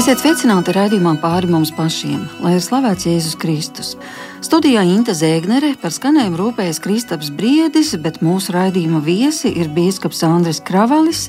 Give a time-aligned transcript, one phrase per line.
[0.00, 3.88] Esiet sveicināti raidījumā pāri mums pašiem, lai ir slavēts Jēzus Kristus.
[4.40, 10.62] Studijā Inte Zēgnere par skanējumu rūpējas Kristaps Briedis, bet mūsu raidījuma viesi ir bīskaps Andris
[10.64, 11.26] Kravalis,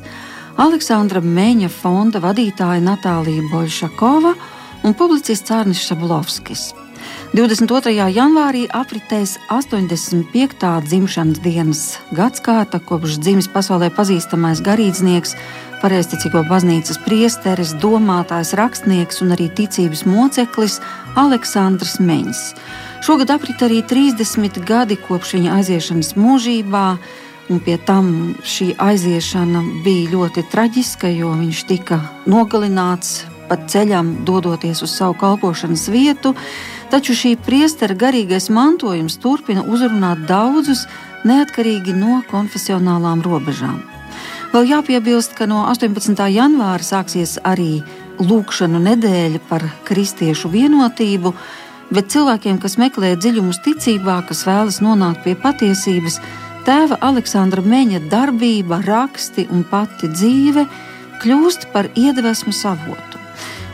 [0.55, 4.32] Aleksandra Meņa fonda vadītāja Natālija Boļšakova
[4.88, 6.70] un publicists Arnis Šablovskis.
[7.36, 7.92] 22.
[8.16, 10.72] janvārī apritēs 85.
[10.88, 11.84] dzimšanas dienas
[12.16, 15.36] gadsimta, kopš dzimis pasaulē pazīstamais garīdznieks,
[15.81, 20.80] pareizticīgo baznīcas priesteris, domātājs, rakstnieks un arī ticības moceklis
[21.20, 22.41] Aleksandrs Meņš.
[23.02, 26.86] Šogad aprit arī 30 gadi kopš viņa aiziešanas mūžībā.
[27.52, 31.98] Un pie tam šī aiziešana bija ļoti traģiska, jo viņš tika
[32.30, 36.31] nogalināts pa ceļam, dodoties uz savu kalpošanas vietu.
[36.94, 40.86] Taču šī priestera garīgais mantojums turpina uzrunāt daudzus
[41.27, 43.81] neatkarīgi no konfesionālām robežām.
[44.52, 46.17] Vēl jāpiebilst, ka no 18.
[46.27, 47.80] janvāra sāksies arī
[48.19, 51.31] lūkšanu nedēļa par kristiešu vienotību,
[51.95, 56.19] bet cilvēkiem, kas meklē dziļumus ticībā, kas vēlas nonākt pie patiesības,
[56.67, 60.66] tēva Aleksandra Meņa darbība, raksti un pati dzīve
[61.23, 63.22] kļūst par iedvesmu savotu.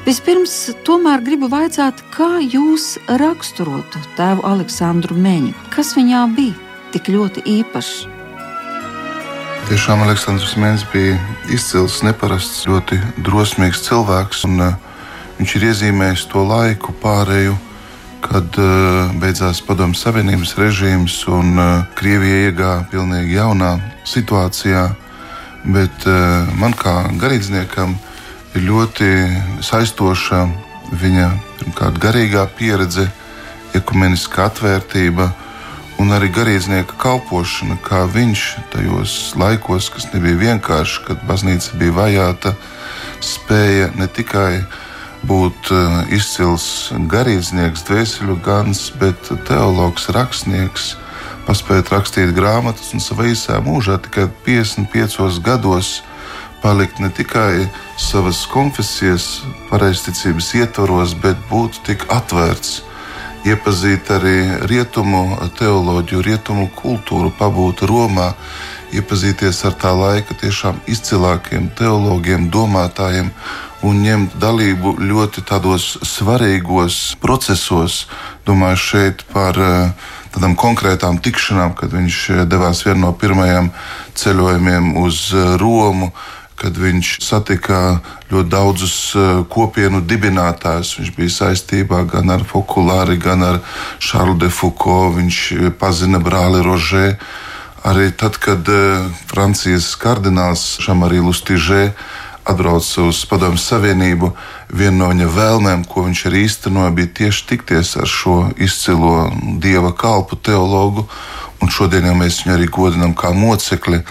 [0.06, 0.54] Vispirms,
[0.86, 5.56] tomēr gribu vaicāt, kā jūs raksturotu tēvu Aleksandru Meņu?
[5.74, 6.54] Kas viņā bija
[6.94, 8.17] tik ļoti īpašs?
[9.68, 11.18] Tiešām Aleksandrs Mēnesis bija
[11.52, 14.46] izcils, neparasts, ļoti drosmīgs cilvēks.
[14.48, 15.00] Un, uh,
[15.36, 17.58] viņš ir iezīmējis to laiku pārēju,
[18.24, 23.74] kad uh, beidzās Padomju Savienības režīms un uh, Krievija iegāja pilnīgi jaunā
[24.08, 24.86] situācijā.
[25.68, 26.06] Bet
[26.56, 27.98] man kā garīdzniekam
[28.56, 29.10] ir ļoti
[29.68, 30.46] saistoša
[30.96, 31.26] viņa
[31.58, 33.10] pirmkārt garīgā pieredze,
[33.76, 35.28] ekumeniskā atvērtība
[36.02, 42.54] un arī garīdznieka kalpošana, kā viņš tajos laikos, kas nebija vienkārši, kad baznīca bija vajāta,
[43.24, 44.62] spēja ne tikai
[45.28, 50.96] būt eh, izcils garīdznieks, dvēseli gans, bet teologs, rakstnieks,
[51.48, 56.02] paspēt rakstīt grāmatas un savā īsā mūžā tikai 55 gados
[56.62, 57.68] palikt ne tikai
[58.02, 62.82] savas konfesijas, pareizticības ietvaros, bet būt tik atvērts,
[63.48, 64.38] iepazīt arī
[64.70, 68.34] rietumu teoloģiju, rietumu kultūru, pabūt Romā,
[68.96, 73.32] iepazīties ar tā laika tiešām izcilākiem teologiem, domātājiem
[73.88, 78.06] un ņemt dalību ļoti tādos svarīgos procesos.
[78.48, 83.72] Domāju šeit par uh, tādām konkrētām tikšanām, kad viņš devās vienā no pirmajiem
[84.18, 85.30] ceļojumiem uz
[85.62, 86.12] Romu
[86.58, 88.00] kad viņš satika
[88.32, 90.96] ļoti daudzus eh, kopienu dibinātājus.
[91.00, 93.60] Viņš bija saistībā gan ar Fokulāri, gan ar
[94.04, 95.18] Šarlu de Foucault.
[95.20, 97.12] Viņš eh, pazina brāli Rožē.
[97.88, 101.92] Arī tad, kad eh, Francijas kardināls Šamarī Lustižē
[102.48, 104.30] atbrauca uz Padomju Savienību,
[104.72, 109.28] viena no viņa vēlmēm, ko viņš arī īstenoja, bija tieši tikties ar šo izcilo
[109.60, 111.04] dieva kalpu teologu.
[111.62, 114.04] Un šodien jau mēs viņu arī godinām kā mocekli.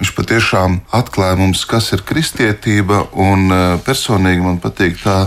[0.00, 5.26] Viņš patiešām atklāja mums, kas ir kristietība, un e, personīgi man patīk tā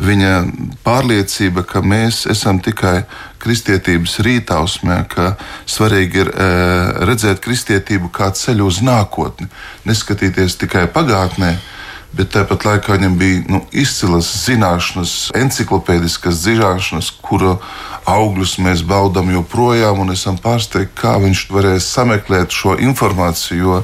[0.00, 0.30] viņa
[0.86, 3.02] pārliecība, ka mēs esam tikai
[3.44, 5.34] kristietības rītausmē, ka
[5.68, 6.48] svarīgi ir e,
[7.04, 9.50] redzēt kristietību kā ceļu uz nākotni,
[9.84, 11.52] neskatīties tikai pagātnē,
[12.14, 17.56] bet tāpat laikā viņam bija nu, izcilas zināšanas, encyklopēdiskas zināšanas, kuru
[18.10, 23.82] augļus mēs baudām joprojām, un esam pārsteigti, kā viņš varēs sameklēt šo informāciju.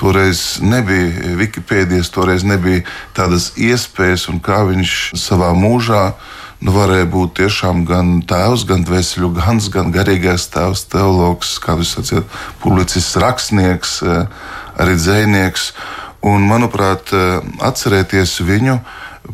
[0.00, 2.86] Toreiz nebija Wikipēdijas, toreiz nebija
[3.16, 6.04] tādas iespējas, un kā viņš savā mūžā
[6.64, 11.94] nu, varēja būt tiešām gan tēvs, gan dvēseli, gan, gan garīgais tēvs, teologs, kā jūs
[11.96, 14.26] sacījāt, publicists, rakstnieks, eh,
[14.80, 15.72] arī dzēnieks.
[16.20, 18.80] Un, manuprāt, eh, atcerēties viņu,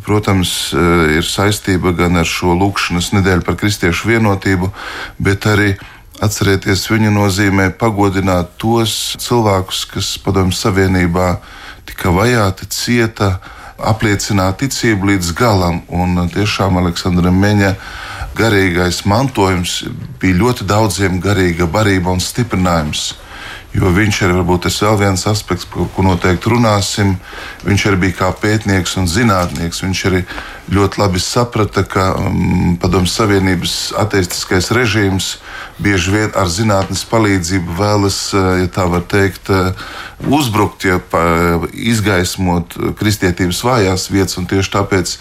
[0.06, 4.70] protams, eh, ir saistība gan ar šo lūkšanas nedēļu par kristiešu vienotību,
[5.18, 5.76] bet arī
[6.22, 11.38] atcerēties viņu nozīmē pagodināt tos cilvēkus, kas padomju savienībā
[11.86, 13.40] tika vajāti, cieta,
[13.78, 15.82] apliecināt ticību līdz galam.
[15.88, 17.74] Un tiešām Aleksandra Meņa
[18.36, 19.82] garīgais mantojums
[20.20, 23.14] bija ļoti daudziem garīga barība un stiprinājums.
[23.76, 27.16] Jo viņš ir varbūt tas vēl viens aspekts, par ko noteikti runāsim.
[27.66, 29.82] Viņš arī bija kā pētnieks un zinātnieks.
[29.84, 30.22] Viņš arī
[30.72, 35.34] ļoti labi saprata, ka um, Padomju Savienības ateistiskais režīms
[35.82, 39.76] bieži vien ar zinātnes palīdzību vēlas, uh, ja tā var teikt, uh,
[40.24, 40.96] uzbrukt, ja
[41.76, 44.38] izgaismot kristietības vājās vietas.
[44.48, 45.18] Tieši tāpēc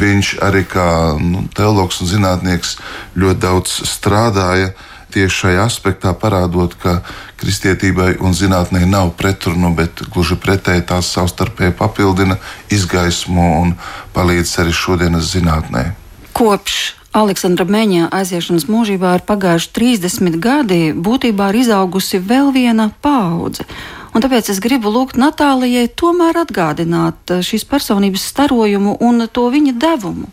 [0.00, 0.88] viņš arī kā
[1.20, 2.78] nu, teologs un zinātnieks
[3.18, 4.72] ļoti daudz strādāja
[5.10, 7.00] tieši šajā aspektā parādot, ka
[7.40, 12.38] kristietībai un zinātnē nav pretrunu, bet gluži pretēji tās savstarpēji papildina,
[12.72, 13.74] izgaismo un
[14.14, 15.90] palīdz arī šodienas zinātnē.
[16.36, 23.66] Kopš Aleksandra Meņa aiziešanas mūžībā ir pagājuši 30 gadi, būtībā ir izaugusi vēl viena paudze.
[24.14, 30.30] Un tāpēc es gribu lūgt Natālijai tomēr atgādināt šīs personības starojumu un to viņa devumu.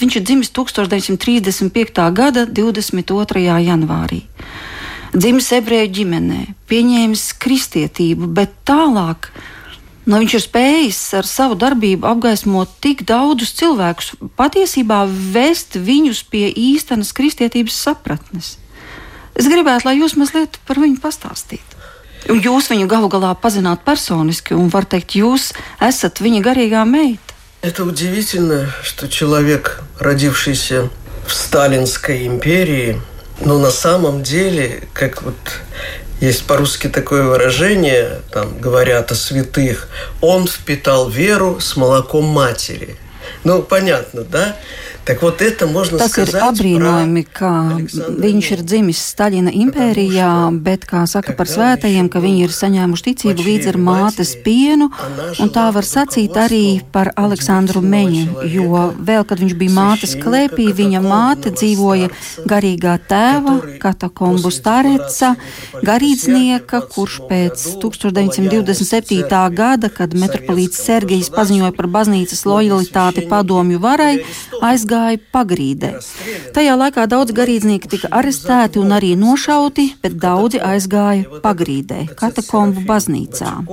[0.00, 2.04] Viņš ir dzimis 1935.
[2.12, 3.48] gada 22.
[3.64, 4.24] janvārī
[5.13, 9.31] Dzimis ebreju ģimenē, pieņēmis kristietību, bet tālāk
[10.05, 15.03] nu, viņš ir spējis ar savu darbību apgaismot tik daudzus cilvēkus, patiesībā
[15.33, 18.55] vest viņus pie īstenas kristietības sapratnes.
[19.39, 21.77] Es gribētu, lai jūs mazliet par viņu pastāstītu.
[22.29, 27.29] Un jūs viņu galu galā pazināt personiski, un var teikt, jūs esat viņa garīgā meita.
[27.61, 30.89] Это удивительно, что человек, родившийся
[31.27, 33.01] в Сталинской империи,
[33.40, 35.34] но на самом деле, как вот
[36.20, 39.88] есть по-русски такое выражение, там говорят о святых,
[40.20, 42.96] он впитал веру с молоком матери.
[43.42, 44.56] Ну, понятно, да?
[45.04, 47.50] Tas ir apbrīnojami, ka
[48.24, 50.28] viņš ir dzimis Staļina impērijā,
[50.64, 54.88] bet, kā saka par svētajiem, ka viņi ir saņēmuši ticību līdz ar mātes pienu,
[55.44, 60.70] un tā var sacīt arī par Aleksandru Meņu, jo vēl, kad viņš bija mātes klēpī,
[60.72, 62.08] viņa māte dzīvoja
[62.48, 65.34] garīgā tēva, katakombu stareca,
[65.84, 69.28] garīdznieka, kurš pēc 1927.
[69.52, 74.14] gada, kad metropolīts Sergejs paziņoja par baznīcas lojalitāti padomju varai,
[74.64, 75.90] aizgāja aizgāja pagrīdē.
[76.54, 83.64] Tajā laikā daudz garīdznieki tika arestēti un arī nošauti, bet daudzi aizgāja pagrīdē, katakombu baznīcā.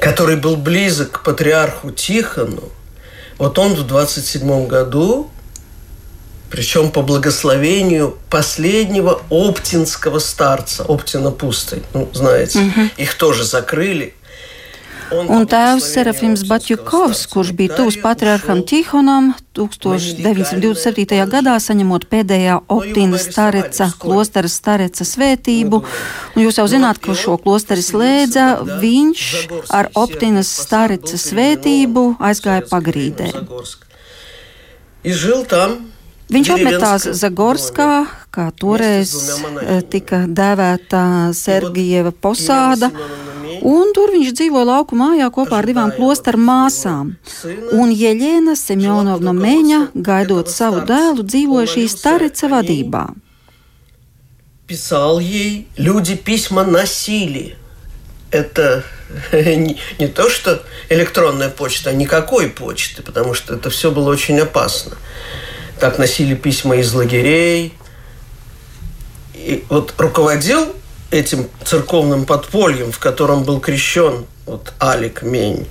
[0.00, 2.70] Который был близок к патриарху Тихону,
[3.38, 5.30] вот он в 27 году
[6.50, 12.80] причем по благословению последнего оптинского старца, Оптина пустой, ну, знаете, угу.
[12.96, 14.14] их тоже закрыли.
[15.12, 21.20] Un tēvs Serafims Batjukovs, kurš bija tuvs patriarham Tihonam, 1927.
[21.30, 25.82] gadā saņemot pēdējā Optīnas stareca, klostera stareca svētību.
[26.34, 28.48] Un jūs jau zināt, ka šo klosteri slēdza,
[28.82, 29.26] viņš
[29.78, 33.30] ar Optīnas stareca svētību aizgāja pagrīdē.
[36.31, 41.03] Viņš apmetās Zagorskā, kā toreiz eh, tika dēvēta
[41.35, 42.87] Sergijeva posāda.
[43.67, 47.11] Un tur viņš dzīvoja lauku mājā kopā ar divām klosteru māsām.
[47.75, 53.03] Un Jeļena Semjonovna Meņa, gaidot savu dēlu, dzīvoja šīs Tareca vadībā.
[54.71, 57.57] Писал ей, люди письма носили.
[58.31, 58.85] Это
[59.33, 64.39] не, не то, что электронная почта, а никакой почты, потому что это все было очень
[64.39, 64.95] опасно.
[65.80, 67.74] Так носили письма из лагерей.
[69.34, 70.74] И вот руководил
[71.10, 75.66] этим церковным подпольем, в котором был крещен вот Алик Мень,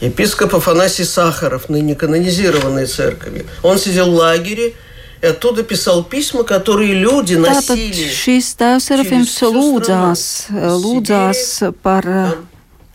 [0.00, 3.46] епископ Афанасий Сахаров, ныне канонизированной церковью.
[3.62, 4.74] Он сидел в лагере,
[5.20, 7.92] и оттуда писал письма, которые люди носили.
[7.92, 11.44] Tātad šis tēvs Serafins lūdzās, lūdzās
[11.82, 12.04] par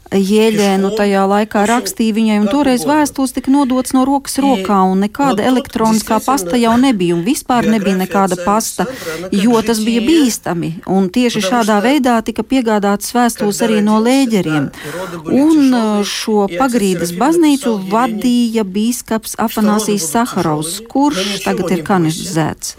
[0.10, 5.46] Jēļēnu tajā laikā rakstīja viņai, un toreiz vēstules tika nodots no rokas rokā, un nekāda
[5.46, 8.88] elektroniskā pasta jau nebija, un vispār nebija nekāda pasta,
[9.30, 14.70] jo tas bija bīstami, un tieši šādā veidā tika piegādātas vēstules arī no lēģeriem.
[15.30, 22.76] Un uh, šo pagrīdes baznīcu vadīja bīskaps Afanāsijas Saharovs, kurš tagad ir kanizēts.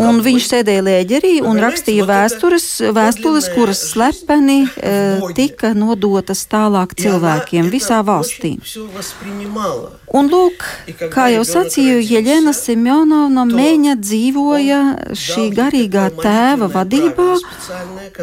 [0.00, 4.94] Un viņš sēdēja lēģerī un rakstīja vēstures, vēstules, kuras slepeni e,
[5.38, 8.51] tika nodotas tā tālāk cilvēkiem visā valstī.
[10.19, 10.65] Un lūk,
[11.13, 14.79] kā jau sacīju, Jeļena Semjonovna Meņa dzīvoja
[15.25, 17.27] šī garīgā tēva vadībā,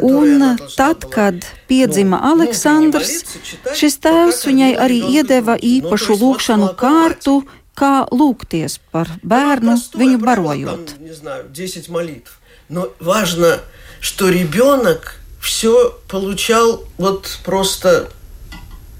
[0.07, 3.15] un tad, kad piedzima Aleksandrs,
[3.77, 7.41] šis tēvs viņai arī iedeva īpašu lūkšanu kārtu,
[7.77, 10.97] kā lūgties par bērnu, viņu barojot.
[12.69, 13.61] Но важно,
[14.01, 18.11] что ребенок все получал вот просто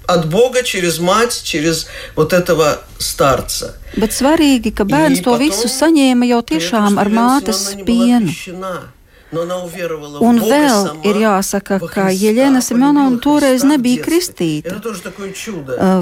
[0.07, 3.75] от Бога через мать, через вот этого старца.
[3.97, 8.31] Bet svarīgi, ka bērns to visu saņēma jau tiešām ar mātes pienu.
[10.23, 14.77] Un vēl ir jāsaka, ka Jeļena Simonovna toreiz nebija kristīta.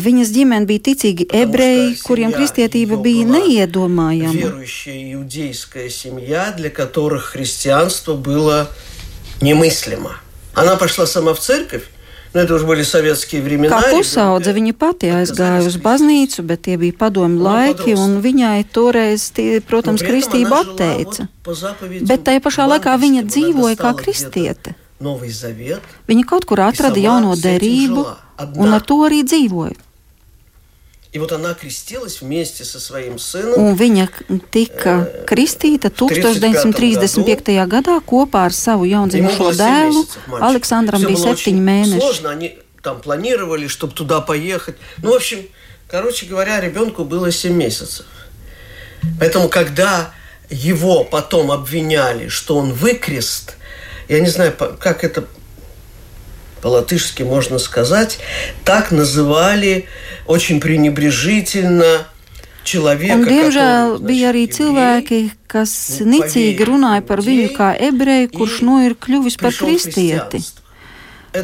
[0.06, 4.54] Viņas ģimene bija ticīgi ebreji, kuriem kristietība bija neiedomājama.
[9.42, 10.12] Немыслимо.
[10.54, 11.84] Она пошла сама в церковь,
[12.36, 13.72] Nu, это уже были советские времена.
[13.72, 19.30] Kā pusaudze viņa pati aizgāja uz baznīcu, bet tie bija padomu laiki, un viņai toreiz,
[19.32, 21.30] tie, protams, kristība atteica.
[22.04, 24.76] Bet tajā pašā laikā viņa dzīvoja kā kristiete.
[25.00, 28.04] Viņa kaut kur atrada jauno derību,
[28.60, 29.80] un ar to arī dzīvoja.
[33.57, 34.05] Un viņa
[34.55, 34.93] tika
[35.27, 37.67] kristīta 1935.
[37.67, 40.05] gadā kopā ar savu jaundzimušo dēlu.
[40.39, 42.51] Aleksandram bija septiņi mēneši.
[42.83, 44.77] Там планировали, чтобы туда поехать.
[45.03, 45.47] Ну, в общем,
[45.87, 48.07] короче говоря, ребенку было 7 месяцев.
[49.19, 50.15] Поэтому, когда
[50.49, 53.57] его потом обвиняли, что он выкрест,
[54.09, 55.27] я не знаю, как это
[56.62, 58.18] по-латышски можно сказать,
[58.64, 59.86] так называли
[60.26, 62.08] очень пренебрежительно
[62.66, 68.82] человека, Un, diemžēl bija arī cilvēki, kas nicīgi runāja par viņu kā ebreju, kurš nu
[68.88, 70.42] ir kļuvis par kristieti.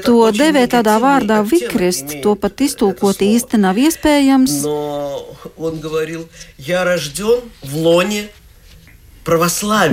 [0.07, 4.63] To devē tādā vārdā vikrist, to pat iztulkot īsti nav iespējams.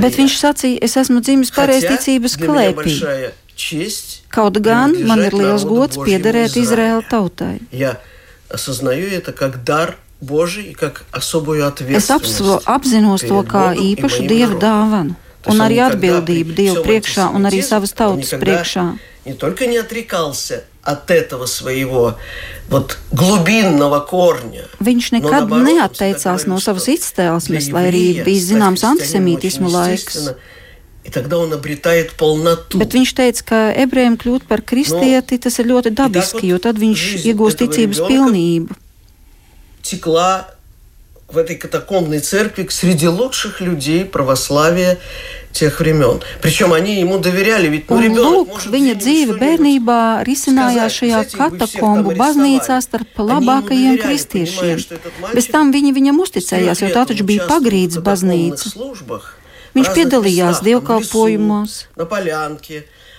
[0.00, 2.97] Bet viņš sacīja, es esmu dzimis pareizticības klēpī.
[4.31, 7.59] Kaut gan man ir liels gods piederēt Izraēla tautai.
[11.99, 17.95] Es apzinos to kā īpašu dievu dāvanu un arī atbildību Dievu priekšā un arī savas
[17.97, 18.87] tautas priekšā.
[19.25, 22.17] Не только не отрекался от этого своего
[22.71, 24.64] вот, глубинного корня.
[24.81, 30.33] Viņš nekad neatteicās no savas izcēlesmes, lai arī bija zināms antisemītismu laiks.
[32.83, 37.25] Bet viņš teica, ka ebrejiem kļūt par kristieti tas ir ļoti dabiski, jo tad viņš
[37.25, 38.76] iegūst ticības pilnību.
[41.28, 44.99] в этой катакомбной церкви среди лучших людей православия
[45.52, 46.23] тех времен.
[46.40, 53.21] Причем они ему доверяли, ведь nu, lūk, viņa dzīve bērnībā risinājās šajā katakombu baznīcā starp
[53.21, 54.81] labākajiem kristiešiem.
[55.35, 58.73] Bez tam viņi viņam uzticējās, jo tā taču bija pagrīdes baznīca.
[59.76, 61.81] Viņš piedalījās dievkalpojumos.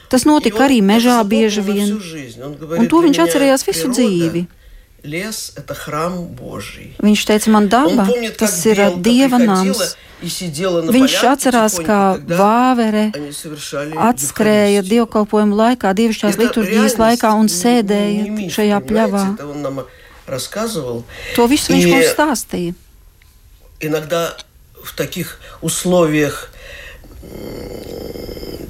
[0.10, 1.92] Tas notika arī mežā bieži vien,
[2.80, 4.48] un to viņš atcerējās visu dzīvi.
[7.00, 8.08] Viņš teica, man daba,
[8.38, 9.94] tas ir Dieva nams.
[10.20, 13.06] Viņš atcerās, kā vāvere
[14.10, 19.24] atskrēja dievkalpojumu laikā, dievišķās liturģijas laikā un sēdēja šajā pļavā.
[21.38, 22.76] To visu viņš mums stāstīja.
[23.80, 24.36] Иногда
[24.84, 26.52] в таких условиях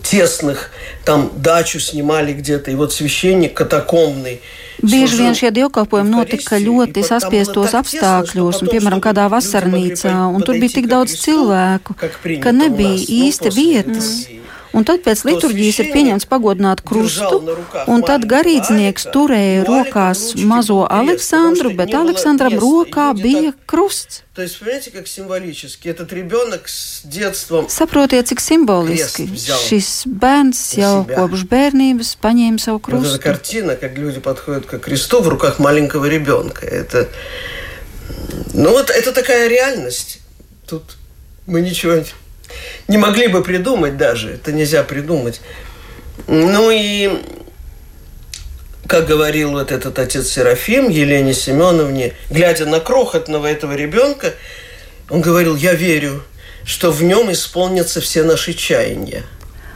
[0.04, 0.72] тесных,
[1.06, 4.42] там дачу снимали где-то, и вот священник катакомный.
[4.80, 10.78] Bieži vien šie dievkalpojumi notika ļoti saspiestos apstākļos, un, piemēram, kādā vasarnīcā, un tur bija
[10.78, 11.98] tik daudz cilvēku,
[12.40, 14.12] ka nebija īsti vietas.
[14.75, 17.39] Un tad pēc liturģijas ir pieņemts pagodināt krustu,
[17.87, 24.25] un tad garīdznieks turēja rokās mazo Aleksandru, bet Aleksandram rokā bija krusts.
[27.77, 33.23] Saprotiet, cik simboliski šis bērns jau kopš bērnības paņēma savu krustu.
[33.23, 36.67] Картина, как люди подходят к кресту в руках маленького ребенка.
[36.67, 37.09] Это,
[38.53, 40.19] ну вот, это такая реальность.
[40.67, 40.97] Тут
[41.47, 42.05] мы ничего не
[42.97, 44.35] могли бы придумать даже.
[44.35, 45.41] Это нельзя придумать.
[46.27, 47.23] Ну и,
[48.87, 54.35] как говорил вот этот отец Серафим Елене Семеновне, глядя на крохотного этого ребенка,
[55.11, 56.23] он говорил, я верю,
[56.65, 59.25] что в нем исполнятся все наши чаяния.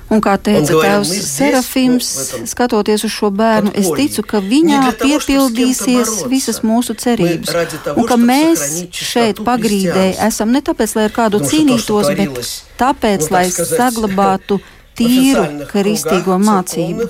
[0.09, 2.09] Un kā teica tēvs Serafīms,
[2.49, 7.53] skatoties uz šo bērnu, es ticu, ka viņā piepildīsies visas mūsu cerības,
[7.93, 12.41] un ka mēs šeit pagrīdē esam ne tāpēc, lai ar kādu cīnītos, bet
[12.81, 14.63] tāpēc, lai saglabātu
[14.99, 17.09] tīru kristīgo mācību.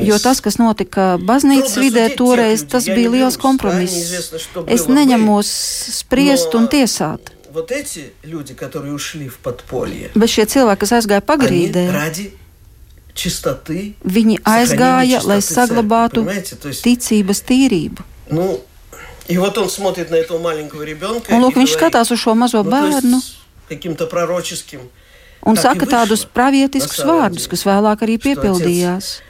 [0.00, 4.32] Jo tas, kas notika baznīcas vidē toreiz, tas bija liels kompromiss.
[4.66, 5.50] Es neņemos
[6.00, 11.21] spriest un tiesāt вот эти люди, которые ушли в подполье, Bet šie cilvēki, kas aizgāja
[11.21, 12.33] pagrīdē, ради
[13.15, 16.25] чистоты, viņi aizgāja, lai saglabātu
[16.83, 18.03] ticības tīrību.
[18.29, 18.61] Nu,
[19.27, 21.31] и вот он смотрит на этого маленького ребенка.
[21.33, 23.21] Un, lūk, viņš skatās uz šo mazo bērnu.
[23.69, 24.89] Каким-то пророческим.
[25.45, 29.21] Un saka tādus pravietiskus vārdus, kas vēlāk arī piepildījās.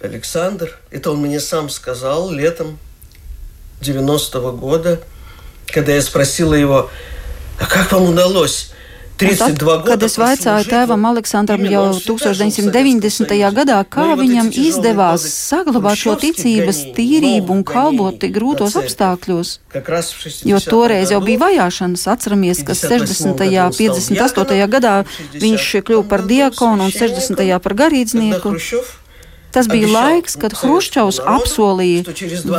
[0.00, 2.78] Александр, это он мне сам сказал летом
[3.80, 5.00] 90-го года,
[5.66, 6.90] когда я спросила его,
[7.58, 8.72] Как вам удалось?
[9.22, 13.34] Tad, kad es vaicāju tēvam Aleksandram jau 1990.
[13.54, 19.52] gadā, kā viņam izdevās saglabāt šo ticības tīrību un kalpot tik grūtos apstākļos,
[20.48, 23.46] jo toreiz jau bija vajāšanas, atceramies, ka 60.
[23.46, 24.66] un 58.
[24.74, 24.96] gadā
[25.36, 27.46] viņš kļuva par diakonu un 60.
[27.62, 28.56] par garīdznieku.
[29.57, 32.03] Tas bija laiks, kad Hruščovs apsolīja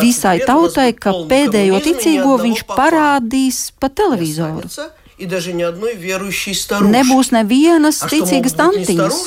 [0.03, 4.67] visai tautai, ka pēdējo ticīgo viņš parādīs pa televizoru.
[6.97, 9.21] Nebūs nevienas ticīgas tantiņas.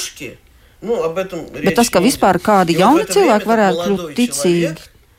[0.81, 4.73] Bet tas, ka vispār kādi jauni cilvēki varētu kļūt ticīgi,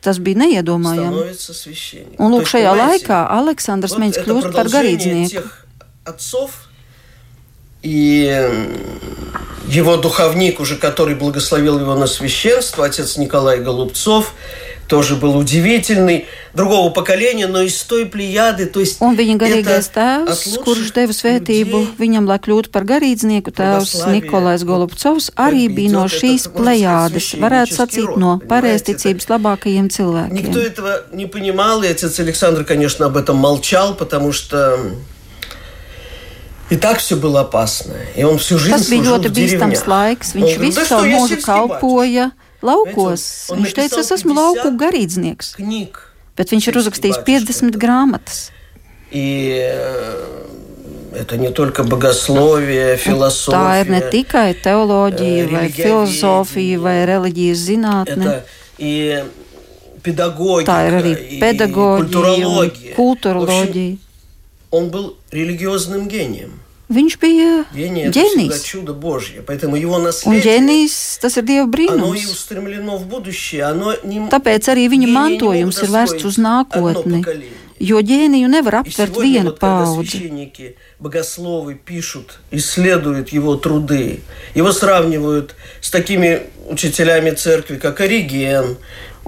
[0.05, 1.25] tas bija neiedomājami.
[2.19, 5.47] Un lūk, šajā laikā Aleksandrs mēģina kļūt par garīdznieku.
[7.83, 8.31] И
[9.67, 14.33] его духовник, уже который благословил его на священство, отец Николай Голубцов,
[14.87, 18.69] тоже был удивительный, другого поколения, но из той plejādi.
[19.01, 25.31] Un viņa garīgais tēvs, kurš deva svētību viņam, lai kļūtu par garīdznieku, tēvs Nikolais Golubcovs,
[25.35, 30.35] arī bija no šīs plejādes, varētu sacīt, no pareizticības labākajiem cilvēkiem.
[30.35, 34.77] Никто этого не понимал, и отец Александр, конечно, об этом молчал, потому что
[36.72, 37.94] И так все было опасно.
[38.14, 40.34] И он всю жизнь Tas bija ļoti bīstams laiks.
[40.36, 43.48] Viņš visu savu mūžu kalpoja laukos.
[43.54, 45.56] Viņš teica, es esmu lauku garīdznieks.
[46.36, 48.50] Bet viņš ir uzrakstījis 50 grāmatas.
[51.18, 53.56] Это не только богословие, философия.
[53.56, 58.34] Tā ir ne tikai teoloģija, vai filozofija, vai reliģijas zinātne.
[60.68, 63.96] Tā ir arī pedagoģija, kultūroloģija.
[64.73, 66.57] Он был религиозным гением.
[66.89, 68.63] Viņš bija ģēnijs.
[70.25, 72.25] Un ģēnijs tas ir Dieva brīnums.
[74.33, 77.21] Tāpēc arī viņa mantojums ir vērsts uz nākotni,
[77.77, 80.17] jo ģēniju nevar aptvert viena paudze.
[80.99, 84.21] Богословы пишут, исследуют его труды.
[84.55, 88.77] Его сравнивают с такими учителями церкви, как Ориген,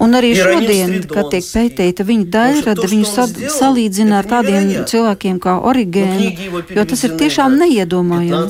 [0.01, 3.09] Un arī šodien, kad tiek pētīta viņa dairada, viņu
[3.53, 6.31] salīdzina ar tādiem cilvēkiem kā Origēna,
[6.73, 8.49] jo tas ir tiešām neiedomājami.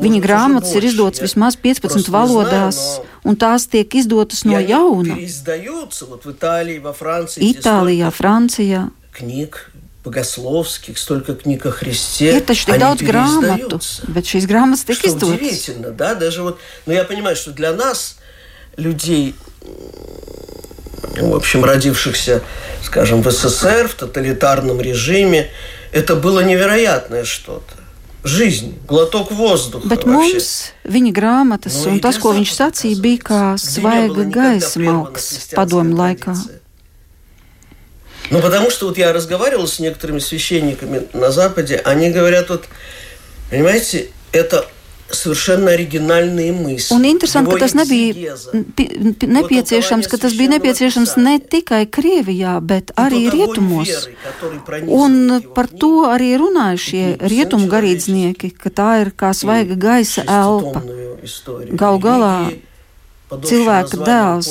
[0.00, 2.78] Viņa grāmatas ir izdotas vismaz 15 valodās,
[3.20, 5.20] un tās tiek izdotas no jauna.
[7.52, 8.88] Itālijā, Francijā.
[10.08, 12.36] богословских, столько книг о Христе.
[12.36, 13.76] Ir taču tik daudz grāmatu,
[14.08, 15.68] bet šīs grāmatas tika izdotas.
[15.98, 18.16] Да, даже вот, но я понимаю, что для нас,
[18.76, 19.34] людей
[21.21, 22.41] в общем, родившихся,
[22.83, 25.49] скажем, в СССР, в тоталитарном режиме,
[25.91, 27.75] это было невероятное что-то.
[28.23, 29.85] Жизнь, glotок воздуха.
[29.85, 35.97] Bet mums viņa grāmatas un tas, ko viņš sacīja, bija kā svaiga gaisa malks padomu
[35.99, 36.31] laikā.
[38.31, 42.63] Ну, потому что вот я разговаривал с некоторыми священниками на Западе, они говорят, вот,
[43.49, 44.67] понимаете, это
[46.95, 48.35] Un interesanti, ka tas nebija
[49.37, 54.07] nepieciešams, ka tas bija nepieciešams ne tikai Krievijā, bet arī rietumos.
[54.87, 60.81] Un par to arī runāja šie rietumu garīdznieki, ka tā ir kā svaiga gaisa elpa.
[61.77, 62.37] Gal galā
[63.41, 64.49] cilvēka dēls,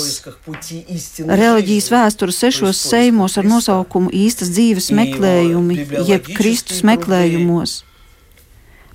[1.26, 7.82] reliģijas vēstures sešos seimos ar nosaukumu īstas dzīves meklējumi, jeb Kristus meklējumos.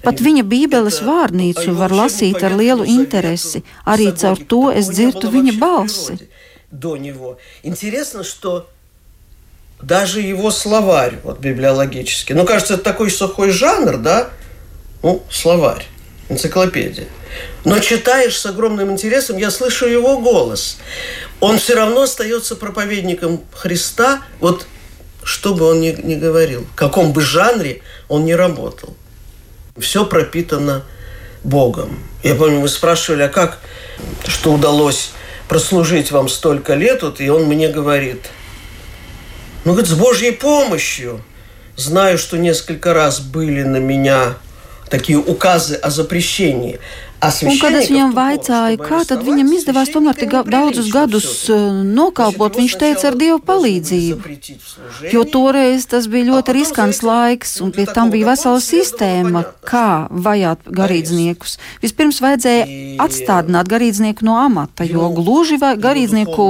[0.04, 3.64] Pat viņa Bībeles vārnīcu var lasīt ar lielu interesi.
[3.86, 6.20] Arī caur to es dzirdu viņa balsi.
[9.82, 12.34] Даже его словарь, вот библиологический.
[12.34, 14.30] Ну, кажется, это такой сухой жанр, да?
[15.04, 15.86] Ну, словарь,
[16.30, 17.06] энциклопедия.
[17.64, 20.80] Но читаешь с огромным интересом, я слышу его голос.
[21.40, 24.66] Он все равно остается проповедником Христа, вот
[25.24, 28.96] что бы он ни, ни говорил, в каком бы жанре он ни работал.
[29.80, 30.84] Все пропитано
[31.44, 32.00] Богом.
[32.24, 33.60] Я помню, мы спрашивали, а как,
[34.28, 35.12] что удалось
[35.48, 38.30] прослужить вам столько лет, вот, и он мне говорит,
[39.64, 41.24] ну, говорит, с Божьей помощью.
[41.76, 44.36] Знаю, что несколько раз были на меня
[44.90, 46.80] такие указы о запрещении.
[47.18, 52.76] Un, kad es viņam vaicāju, kā tad viņam izdevās tomēr tik daudzus gadus nokalpot, viņš
[52.78, 54.36] teica ar Dievu palīdzību.
[55.10, 60.70] Jo toreiz tas bija ļoti riskants laiks, un pie tam bija vesela sistēma, kā vajāt
[60.70, 61.58] garīdzniekus.
[61.82, 62.68] Vispirms vajadzēja
[63.08, 66.48] atstādināt garīdznieku no amata, jo gluži vai garīdznieku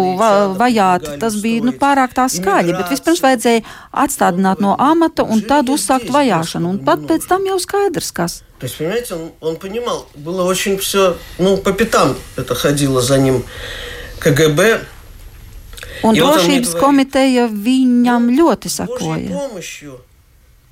[0.60, 3.63] vajāt tas bija nu, pārāk tā skaļi, bet vispirms vajadzēja
[4.03, 8.41] atstādināt no amata un tad uzsākt vajāšanu, un pat pēc tam jau skaidrs, kas.
[8.60, 13.20] То есть, понимаете, он, он понимал, было очень все, ну, по пятам это ходило за
[13.20, 13.43] ним
[14.20, 14.82] КГБ.
[16.06, 19.50] Un drošības komiteja viņam ļoti sakoja.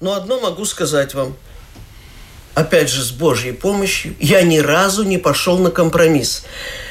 [0.01, 1.35] Но одно могу сказать вам.
[2.53, 6.43] Опять же, с Божьей помощью я ни разу не пошел на компромисс.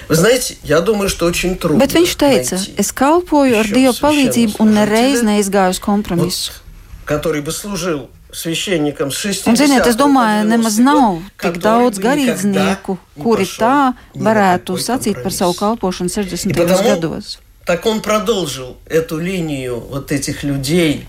[0.09, 1.83] Вы знаете, я думаю, что очень трудно.
[1.83, 6.53] Bet viņš teica, es kalpoju ar Dieva palīdzību un nereiz neizgāju uz kompromisu.
[6.53, 6.63] Вот,
[7.07, 12.98] который бы служил священникам с 60 Un, ziniet, es domāju, nemaz nav tik daudz garīdznieku,
[13.18, 16.54] kuri tā varētu sacīt par savu kalpošanu 60.
[16.54, 17.40] gados.
[17.66, 21.06] Так он продолжил эту линию вот этих людей,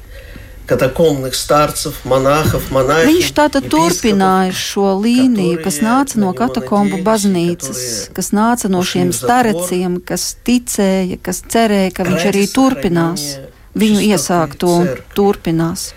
[0.66, 3.08] katakomных starcев, monahов, monahim.
[3.10, 9.98] Viņš tātad turpināja šo līniju, kas nāca no katakombu baznīcas, kas nāca no šiem stareciem,
[10.04, 13.26] kas ticēja, kas cerēja, ka viņš arī turpinās
[13.74, 15.90] viņu iesākto un turpinās.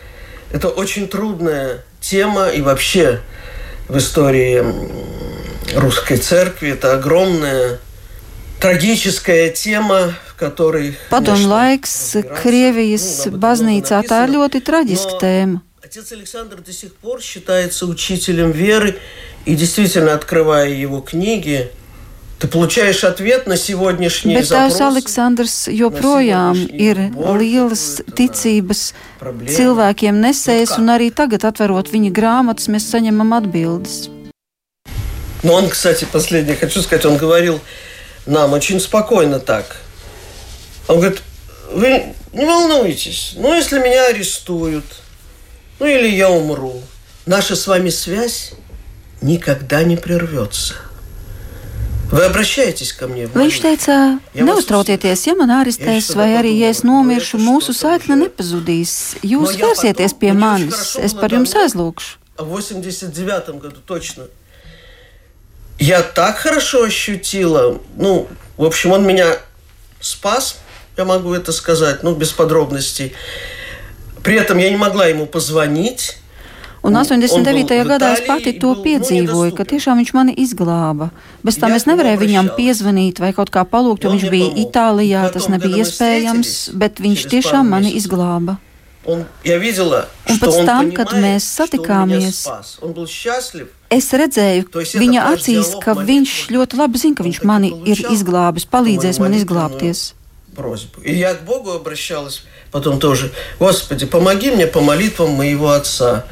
[0.52, 3.20] Это очень трудная тема и вообще
[3.88, 4.64] в истории
[5.74, 7.78] русской церкви это огромная
[8.60, 15.62] трагическая тема, Padomu laiks Krievijas baznīcā tā ir ļoti traģiska tēma.
[15.82, 18.98] Отец Александр до сих пор считается учителем веры,
[19.46, 21.72] и действительно, открывая его книги,
[22.38, 30.94] ты получаешь ответ на сегодняшний Bet tēvs Aleksandrs joprojām ir lielas ticības cilvēkiem nesējis, un
[30.94, 34.08] arī tagad, atverot viņa grāmatas, mēs saņemam atbildes.
[35.42, 37.60] Но он, кстати, последнее хочу сказать, он говорил
[38.26, 39.76] нам очень спокойно так–
[40.88, 41.22] Он говорит,
[41.70, 44.86] вы не волнуйтесь, ну если меня арестуют,
[45.78, 46.82] ну или я умру,
[47.26, 48.52] наша с вами связь
[49.20, 50.76] никогда не прервется.
[52.10, 53.26] Vai обращаетесь ко мне?
[53.28, 53.96] Viņš teica,
[54.32, 59.18] neuztraucieties, ja man arestēs, vai arī, ja es nomiršu, mūsu saikne nepazudīs.
[59.20, 62.16] Jūs vērsieties pie manis, es par jums aizlūkšu.
[62.38, 64.24] В 89 году точно.
[65.78, 69.36] Я так хорошо ощутила, ну, в общем, он меня
[70.00, 70.58] спас,
[70.96, 73.12] я могу это сказать, ну, без подробностей.
[74.22, 76.18] При этом я не могла ему позвонить.
[76.83, 77.77] Un 89.
[77.87, 81.13] gadā es pati to piedzīvoju, ka tiešām viņš mani izglāba.
[81.39, 85.47] Bez tam es nevarēju viņam piezvanīt vai kaut kā palūgt, jo viņš bija Itālijā, tas
[85.47, 88.57] nebija iespējams, bet viņš tiešām mani izglāba.
[89.07, 89.23] Un
[90.39, 92.41] pēc tam, kad mēs satikāmies,
[93.91, 99.23] es redzēju viņa acīs, ka viņš ļoti labi zina, ka viņš mani ir izglābis, palīdzēs
[99.23, 100.11] man izglābties
[100.53, 101.01] просьбу.
[101.01, 103.31] И я к Богу обращалась потом тоже.
[103.59, 106.25] Господи, помоги мне по молитвам моего отца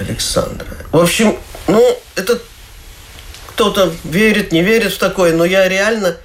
[0.00, 0.66] Александра.
[0.90, 2.40] В общем, ну, это
[3.48, 6.16] кто-то верит, не верит в такое, но я реально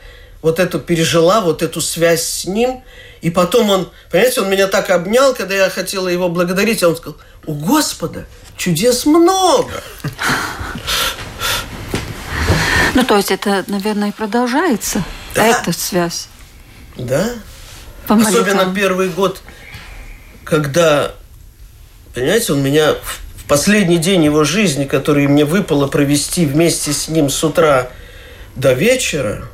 [0.42, 2.84] вот эту пережила, вот эту связь с ним.
[3.22, 6.96] И потом он, понимаете, он меня так обнял, когда я хотела его благодарить, а он
[6.96, 9.84] сказал, у Господа чудес много.
[12.94, 15.48] Ну, то есть это, наверное, продолжается, да.
[15.48, 16.28] эта связь.
[16.96, 17.34] Да.
[18.08, 18.42] Помолитва.
[18.42, 19.42] Особенно первый год,
[20.46, 21.14] когда,
[22.14, 27.30] понимаете, он меня в последний день его жизни, который мне выпало провести вместе с ним
[27.30, 27.90] с утра
[28.56, 29.46] до вечера,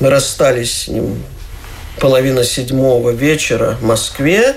[0.00, 1.22] мы расстались с ним
[1.98, 4.56] половина седьмого вечера в Москве,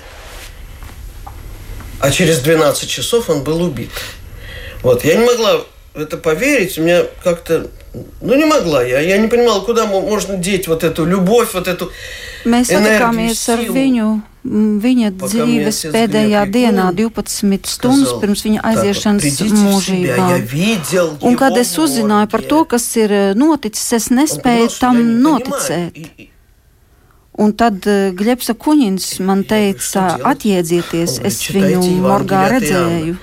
[2.00, 3.92] а через 12 часов он был убит.
[4.84, 5.62] Вот, я не могла
[5.94, 7.70] в это поверить, у меня как-то
[8.22, 9.00] Nu, не могла я.
[9.00, 11.92] Я не понимала, куда можно деть вот эту любовь, вот эту
[12.46, 14.22] Mēs ar viņu
[14.84, 20.30] viņa dzīves pēdējā dienā, 12 stundas pirms viņa aiziešanas mūžībā.
[21.28, 26.02] Un kad es uzzināju par to, kas ir noticis, es nespēju tam noticēt.
[27.38, 27.86] Un tad
[28.18, 33.20] Glepsa Kuņins man teica, atjēdzieties, es viņu morgā redzēju.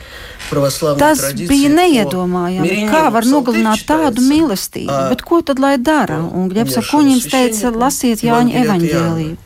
[1.01, 2.85] Tas bija neiedomājami.
[2.93, 4.99] Kā var nogalināt tādu mīlestību?
[5.11, 6.21] Bet ko tad lai dara?
[6.23, 9.37] Un Gļebs Akuņins teica, lasiet Jāņa evaņģēliju.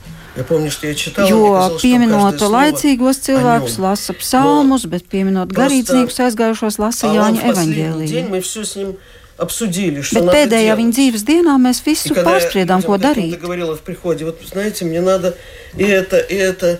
[1.29, 8.95] Jo pieminot laicīgos cilvēkus, lasa psalmus, bet pieminot garīdzniekus aizgājušos, lasa Jāņa evaņģēliju.
[9.37, 13.39] обсудили, что Bet pēdējā viņa dzīves dienā mēs visu pārspriedām, ko darīt.
[13.41, 15.35] Говорила в приходе, вот знаете, мне надо
[15.75, 16.79] и это, и это.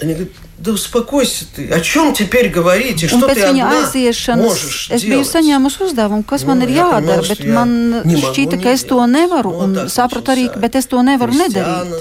[0.00, 0.32] Они говорят,
[0.62, 1.68] Да успокойся ты.
[1.70, 3.02] О чем теперь говорить?
[3.02, 7.42] И что ты одна aiziešanas es biju saņēmusi uzdevumu, kas nu, man ir jādara, bet
[7.50, 7.72] man
[8.06, 11.98] šķita, ka es to nevaru, un sapratu arī, bet es to nevaru nedarīt.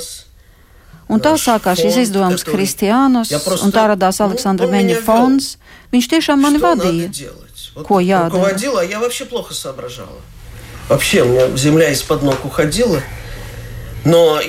[1.12, 3.34] Un tā sākās šīs izdevums Kristiānos,
[3.66, 5.58] un tā radās Aleksandra Meņa fonds.
[5.92, 7.12] Viņš tiešām mani vadīja.
[7.84, 8.56] Ko jādara?
[10.90, 13.02] Вообще, у меня земля из-под ног уходила.
[14.04, 14.42] Но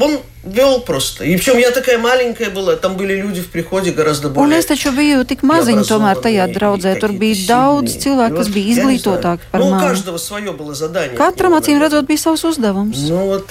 [0.00, 1.24] он вел просто.
[1.24, 4.54] И причем я такая маленькая была, там были люди в приходе гораздо более.
[4.54, 6.94] Un es taču biju tik maziņa tomēr tajā draudzē.
[7.00, 9.98] Tur bija daudz cilvēku, kas bija izglītotāki par mani.
[10.06, 13.02] Nu, Katram acīm redzot bija savs uzdevums.
[13.10, 13.50] Nu, вот.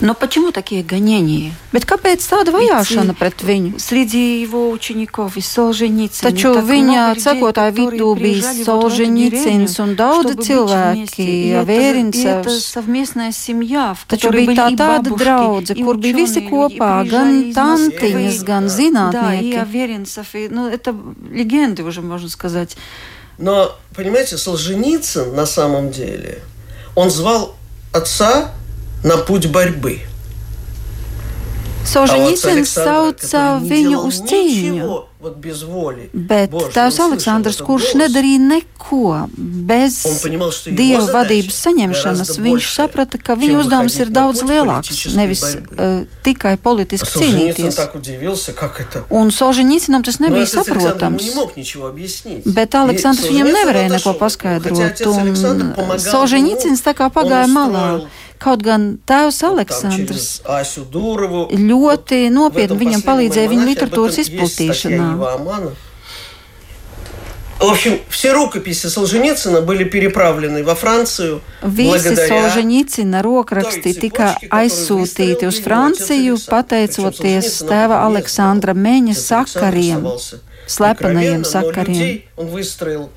[0.00, 1.52] Но почему такие гонения?
[1.72, 3.80] Bet kāpēc tāda vajāšana Ведь, pret viņu?
[3.82, 6.22] Среди его учеников и Солженицын.
[6.30, 12.60] Taču viņa sekotāju vidū bija Solženicins un daudzi cilvēki, Vērinsevs.
[12.62, 16.14] совместная семья, в Taču которой bija были tā и tāda бабушки, draudze, и kur bija
[16.14, 19.54] visi ученые, и kopā, приезжали gan из Москвы, tantiņas, gan Да, и.
[19.54, 20.94] Аверинцев, и, ну, это
[21.30, 22.76] легенды уже, можно сказать.
[23.36, 26.42] Но, понимаете, Солженицын на самом деле,
[26.94, 27.56] он звал
[27.92, 28.52] отца
[29.02, 30.00] на путь борьбы.
[31.88, 35.07] Solženicins sauca viņu uz cīņu.
[36.12, 39.28] Bet tēvs Aleksandrs, kurš nedarīja neko
[39.68, 40.00] bez
[40.66, 47.24] dieva vadības saņemšanas, viņš saprata, ka viņa uzdevums ir daudz lielāks, nevis uh, tikai politiski
[47.24, 47.80] cīnīties.
[49.14, 51.32] Un Solženīcinam tas nebija saprotams.
[52.46, 57.86] Bet Aleksandrs viņam nevarēja neko paskaidrot, un Solženīcins tā kā pagāja malā.
[58.38, 60.26] Kaut gan tēvs Aleksandrs
[61.58, 65.08] ļoti nopietni viņam palīdzēja viņa literatūras izplatīšanā.
[65.18, 65.72] Ива Амана.
[67.58, 75.48] В общем, все рукописи Солженицына были переправлены во Францию Visi благодаря Solženīcina rokraksti tika aizsūtīti
[75.50, 80.06] uz Franciju, pateicoties tēva Aleksandra Meņa sakariem,
[80.68, 81.98] slepenajiem sakariem.
[81.98, 83.10] людей он выстроил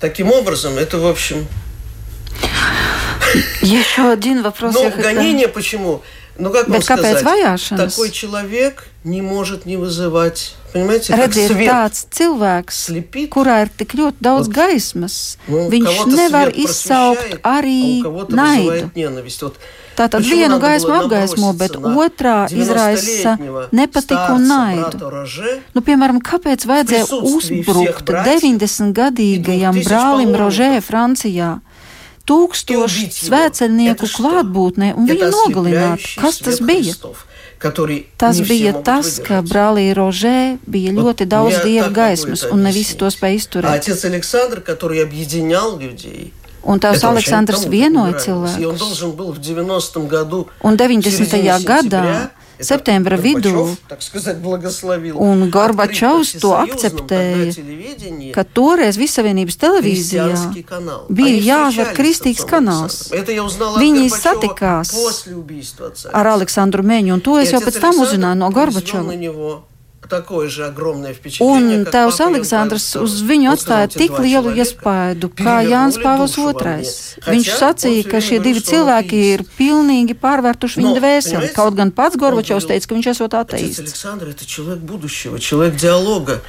[0.00, 0.78] таким образом.
[0.78, 1.46] Это, в общем...
[3.60, 4.76] Еще один вопрос.
[4.76, 6.02] Хотела- гонение почему?
[6.38, 7.22] Ну, как вам сказать?
[7.68, 11.69] Такой человек не может не вызывать, понимаете, как Redziet, свет.
[11.69, 13.29] tāds cilvēks, слепит.
[13.29, 14.55] kurā ir tik ļoti daudz Вот.
[14.55, 18.63] gaismas, Ну, viņš кого-то nevar свет izsaukt просвещает, arī а у кого-то naidu.
[18.69, 19.41] вызывает ненависть.
[19.41, 19.55] Вот
[19.97, 24.45] Tātad почему vienu надо gaismu было apgaismo, bet наброситься на otrā izraisa 90-летнего nepatiku un
[24.45, 24.81] старца, naidu.
[24.81, 30.31] брата Роже, Nu, piemēram, kāpēc vajadzēja Prisūstvī uzbrukt всех братьев 90-gadīgajam и двух тысяч brālim
[30.31, 30.39] паломников.
[30.39, 31.59] Rožē, Francijā?
[31.59, 33.27] и Tūkstoši убить его.
[33.27, 34.23] svēceļnieku Это что?
[34.23, 35.97] klātbūtnē un Это viņu nogalināt.
[35.99, 36.93] ослепляющий Kas tas свет bija?
[36.93, 37.32] Христов, который
[38.20, 43.10] Tas bija tas, ka brālī Rožē bija ļoti daudz dieva gaismas, un ne visi to
[43.12, 43.86] spēja izturēt.
[46.64, 49.02] Un tās Aleksandrs vienoja cilvēkus.
[50.64, 51.64] Un 90.
[51.68, 53.64] gadā septembra vidū.
[55.18, 57.52] Un Gorbačovs to akceptēja,
[58.36, 60.28] ka toreiz Visavienības televīzijā
[61.10, 63.10] bija jāžar kristīgs kanāls.
[63.12, 64.94] Viņi satikās
[66.12, 69.72] ar Aleksandru Meņu, un to es jau pēc tam uzzināju no Gorbačova.
[70.03, 73.27] на него такое же огромное впечатление, Un как tēvs папа Иоанн Aleksandrs Павел uz II.
[73.29, 76.43] viņu Он atstāja сказал, эти tik два lielu человека iespaidu, kā перевернули Jānis Pāvils душу
[76.43, 76.77] во II.
[76.79, 77.35] мне.
[77.35, 79.57] Viņš Хотя sacīja, он ka всё šie время divi говорил, что он cilvēki ir атеист.
[79.59, 81.29] pilnīgi pārvērtuši viņa No, dvēseli.
[81.29, 83.79] понимаете, Kaut gan pats он Gorbačovs говорил, teica, ka viņš esot Отец ateists.
[83.79, 86.41] Александр – это человек будущего, человек диалога.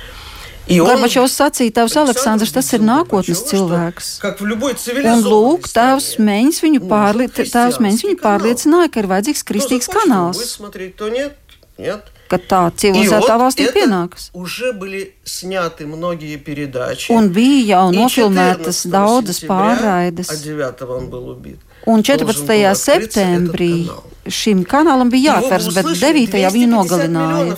[0.69, 4.19] И он- Gorbačovs sacīja, tēvs Александр Aleksandrs, tas ir убедил nākotnes Горбачева, что, cilvēks.
[4.21, 6.27] Как в любой Un цивилизованной lūk, tēvs стране.
[6.31, 7.25] Meņš viņu, Nu, pārli...
[7.29, 8.25] hristiāns tēvs Meņš viņu kanāls.
[8.25, 11.37] pārliecināja, ka ir vajadzīgs Кто kristīgs захочет, он будет kanāls, смотреть, кто нет,
[11.77, 12.05] нет.
[12.29, 14.31] ka tā И civilizētā вот valstī это pienāks.
[14.33, 17.11] уже были сняты многие передачи.
[17.13, 20.31] Un bija jau И nofilmētas 14 daudzas сентября, pārraides.
[20.31, 21.59] А 9 он был убит.
[21.87, 22.47] Un Должен 14.
[22.47, 24.05] был открыться septembrī этот канал.
[24.27, 26.53] šim kanālam bija Его бы jāatveras, bet услышали 9.
[26.55, 27.57] viņu 250 nogalināja.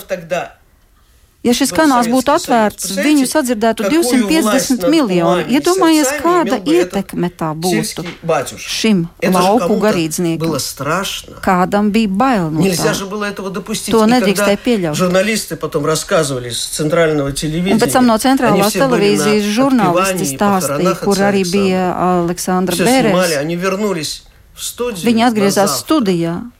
[1.47, 1.47] миллионов тогда.
[1.47, 2.97] Ja šis Был kanāls būtu Советский atvērts, Союз.
[3.03, 5.21] viņu Представляете, sadzirdētu какую власть 250 над miljoni.
[5.23, 8.69] умами и Iedomājies, сердцами kāda имел бы этот ietekme tā būtu сельский батюшка.
[8.71, 10.37] šim Это же lauku кому-то garīdzniekam.
[10.39, 11.35] было страшно.
[11.43, 12.93] Kādam bija bail no Нельзя tā.
[12.93, 13.91] же было этого допустить.
[13.91, 14.95] То И недrīkstēja когда pieļaut.
[14.95, 19.23] журналисты потом рассказывали с центрального телевидения, Un pēc tam no они centrālās все были на
[19.25, 21.59] televīzijas žurnālisti отпевании и stāstīja, похоронах kur отца arī Александра.
[21.59, 23.41] bija Aleksandra Все снимали, Bērēs.
[23.41, 24.23] они вернулись
[24.55, 25.03] в студию.
[25.11, 25.83] Viņi на atgriezās завтра.
[25.83, 26.56] studijā, Ни одной кассеты,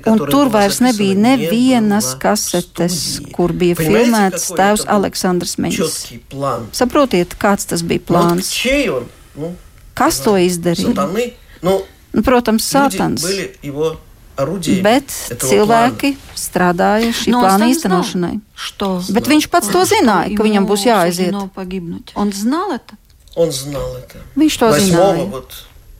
[0.00, 3.32] un которая tur была vairs nebija записана, не nevienas было в kasetes, студии.
[3.32, 5.76] kur bija Понимаете, filmēts какой tēvs это был Aleksandrs Meņš.
[5.76, 6.66] Четкий план.
[6.72, 8.50] Saprotiet, kāds tas bija Ну, вот plāns?
[8.50, 9.04] чей он?
[9.34, 9.54] Ну,
[9.94, 10.94] Kas to izdarīja?
[10.94, 11.32] сатаны.
[11.62, 13.22] Ну, Nu, Protams, люди Sātans.
[13.22, 13.96] были его
[14.36, 18.30] орудиями Bet этого cilvēki strādāja šī Но он plāna сам īstenošanai.
[18.30, 19.02] знал, Что?
[19.10, 21.30] Bet viņš pats to zināja, ka viņam būs jāaiziet.
[21.30, 22.10] суждено погибнуть.
[22.16, 22.96] Он знал это?
[23.34, 23.46] плана.
[23.46, 24.16] Он знал это.
[24.36, 25.30] Viņš to Восьмого zināja.
[25.30, 25.52] вот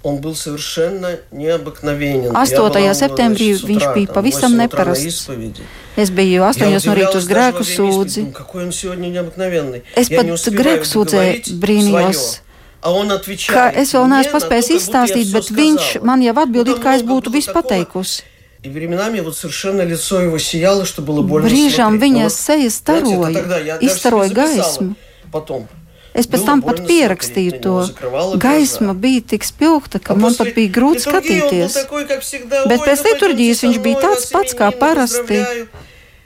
[0.05, 2.33] он был совершенно необыкновенен.
[2.33, 2.53] 8.
[2.55, 4.85] Я была у него, septembrī значит, с viņš утра, bija там, pavisam в 8 утра
[4.85, 5.07] на neparasts.
[5.07, 5.63] исповеди.
[5.97, 8.15] Es biju Я 8 no rīta uz удивлялась даже grēku во время исповеди, sūdzi.
[8.21, 9.83] думаю, Какой он сегодня необыкновенный.
[9.97, 12.39] Es Я pat не успеваю grēku sūdzē договорить brīnījos, своё.
[12.83, 15.25] А он Ka отвечает es vēl мне neesmu на то, paspējis как будто я izstāstīt,
[15.27, 15.61] всё bet сказала.
[15.67, 17.63] viņš man jau atbild, Ну, it kā es там много būtu было visu такого.
[17.63, 18.23] pateikusi.
[18.63, 22.03] И временами вот совершенно лицо его сияло, что было больно Brīžām смотреть.
[22.03, 24.95] viņa Ну вот, seja знаете, это staroja, тогда я даже izstaroja себе записала gaismu.
[25.33, 25.69] Потом.
[26.15, 27.71] Es pēc Было tam pat больно pierakstīju смотреть на to.
[27.71, 29.01] него, закрывала Gaisma глаза.
[29.01, 31.73] bija tik spilgta, ka А man после pat bija grūti литургии он был skatīties.
[31.73, 34.31] такой, как всегда, Bet «Ой, pēc ну, пойдемте liturģijas со viņš bija мной, tāds вас
[34.35, 35.39] pats kā именины parasti.
[35.39, 35.67] поздравляю».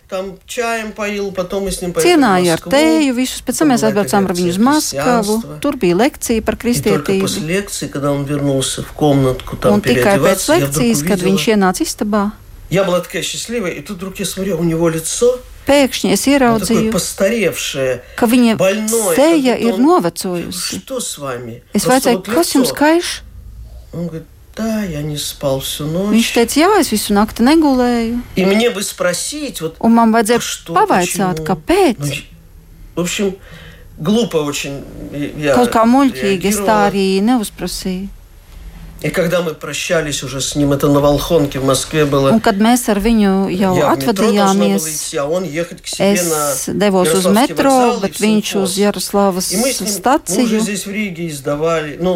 [0.09, 4.33] Tam čājam pail, potom mēs viņam Cienāja ar tēju visus, pēc tam mēs atbraucām ar
[4.37, 5.37] viņu uz Maskavu.
[5.61, 7.25] Tur bija lekcija par kristietību.
[9.64, 12.33] Un tikai pēc lekcijas, kad viņš ienāca istabā,
[12.71, 15.38] Я была такая счастливая, и тут вдруг я смотрю, у него лицо
[15.69, 16.90] Pēkšņi es ieraudzīju,
[18.21, 18.59] ka viņa
[19.17, 20.83] seja ir novecojusi.
[21.73, 23.23] Es vaicāju, kas jums kaiš?
[24.55, 26.14] Да, я не спал всю ночь.
[26.14, 28.21] Viņš teica, jā, es visu nakti negulēju.
[28.37, 30.38] И мне бы спросить, вот, Un man vajadzēja
[30.71, 31.99] pavaicāt, kāpēc.
[31.99, 32.14] Ну,
[32.95, 33.35] в общем,
[33.99, 34.85] глупо очень.
[35.11, 38.07] Я Kaut kā muļķīgi es tā arī neuzprasīju.
[39.05, 42.31] И когда мы прощались уже с ним, это на Волхонке в Москве было.
[42.33, 44.87] Un kad mēs ar viņu jau atvadījāmies,
[46.01, 50.62] es devos uz metro, bet viņš uz Jaroslavas staciju.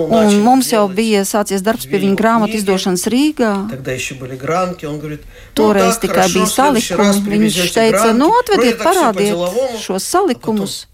[0.08, 3.52] Un mums jau bija sācies darbs pie viņa grāmatu izdošanas Rīgā.
[5.52, 7.36] Toreiz tikai bija salikumi.
[7.36, 9.36] Viņš teica, nu atvediet, parādiet
[9.84, 10.86] šos salikumus.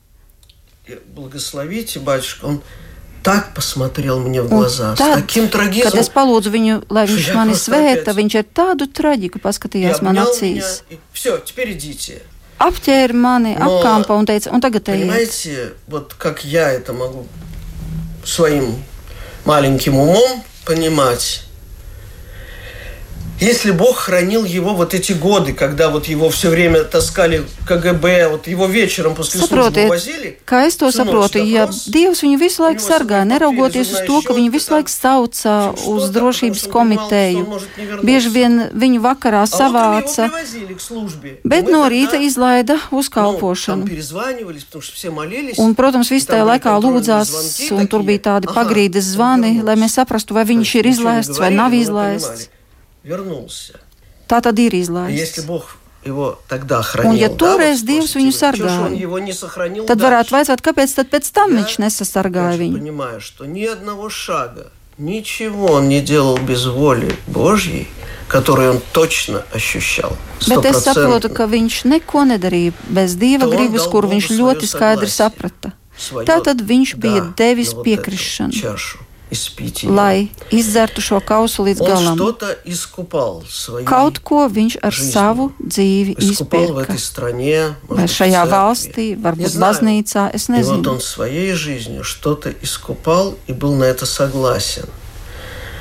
[1.15, 2.63] Благословите, батюшка, он
[3.24, 5.92] так посмотрел мне в глаза, tad, с таким трагизмом.
[5.92, 10.84] Kad es palūdzu viņu, lai viņš mani svēta, viņš ar tādu traģiku paskatījās man acīs.
[11.14, 12.22] Все, теперь идите.
[13.14, 15.08] Mani, Но, apkampa un teica, un tagad ejiet.
[15.08, 17.26] Понимаете, вот как я это могу
[18.26, 18.84] своим
[19.46, 21.46] маленьким умом понимать,
[23.41, 28.47] Если Бог хранил его вот эти годы, когда вот его все время таskali KGB, вот
[28.47, 30.39] его вечером после службы возили.
[30.47, 34.53] Kā es to saprotu, ja Dievs viņu visu laiku sargāja, neraugoties uz to, ka viņu
[34.55, 37.59] visu laiku sauca uz drošības komiteju,
[38.07, 40.31] bieži vien viņu vakarā savāca,
[41.43, 43.91] bet no rīta izlaida uz kalpošanu.
[45.59, 47.35] Un, protams, visu tajā laikā lūdzās,
[47.75, 51.75] un tur bija tādi pagrīdes zvani, lai mēs saprastu, vai viņš ir izlaists vai nav
[51.75, 52.53] izlaists
[53.05, 53.81] вернулся.
[54.29, 55.45] Tā tad ir izlaists.
[56.05, 58.93] Un, ja toreiz Dievs viņu sargāja,
[59.89, 62.77] tad varētu vaicāt, kāpēc tad pēc tam viņš nesasargāja viņu.
[64.97, 67.89] Ничего он не делал без воли Божьей,
[68.29, 70.17] которую он точно ощущал.
[70.47, 75.73] Bet es saprotu, ka viņš neko nedarīja bez dieva gribas, kur viņš ļoti skaidri saprata.
[76.29, 78.55] Tātad viņš bija devis piekrišanu
[79.90, 82.18] lai izdzertu šo kausu līdz galam.
[83.86, 86.96] Kaut ko viņš ar savu dzīvi izpērka.
[87.90, 90.82] Vai šajā valstī, varbūt baznīcā, es nezinu.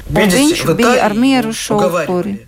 [0.08, 2.38] Un viņš bija ar mieru šo upuri.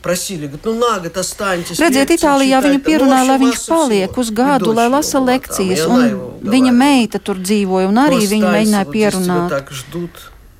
[0.00, 1.80] Prasīja, nu, nāga, tas stāņķis.
[1.82, 6.00] Redziet, Itālijā viņu pierunāja, lai viņš paliek uz gadu, lai lasa lekcijas, un
[6.40, 9.58] viņa meita tur dzīvoja, un arī viņu mēģināja pierunāt.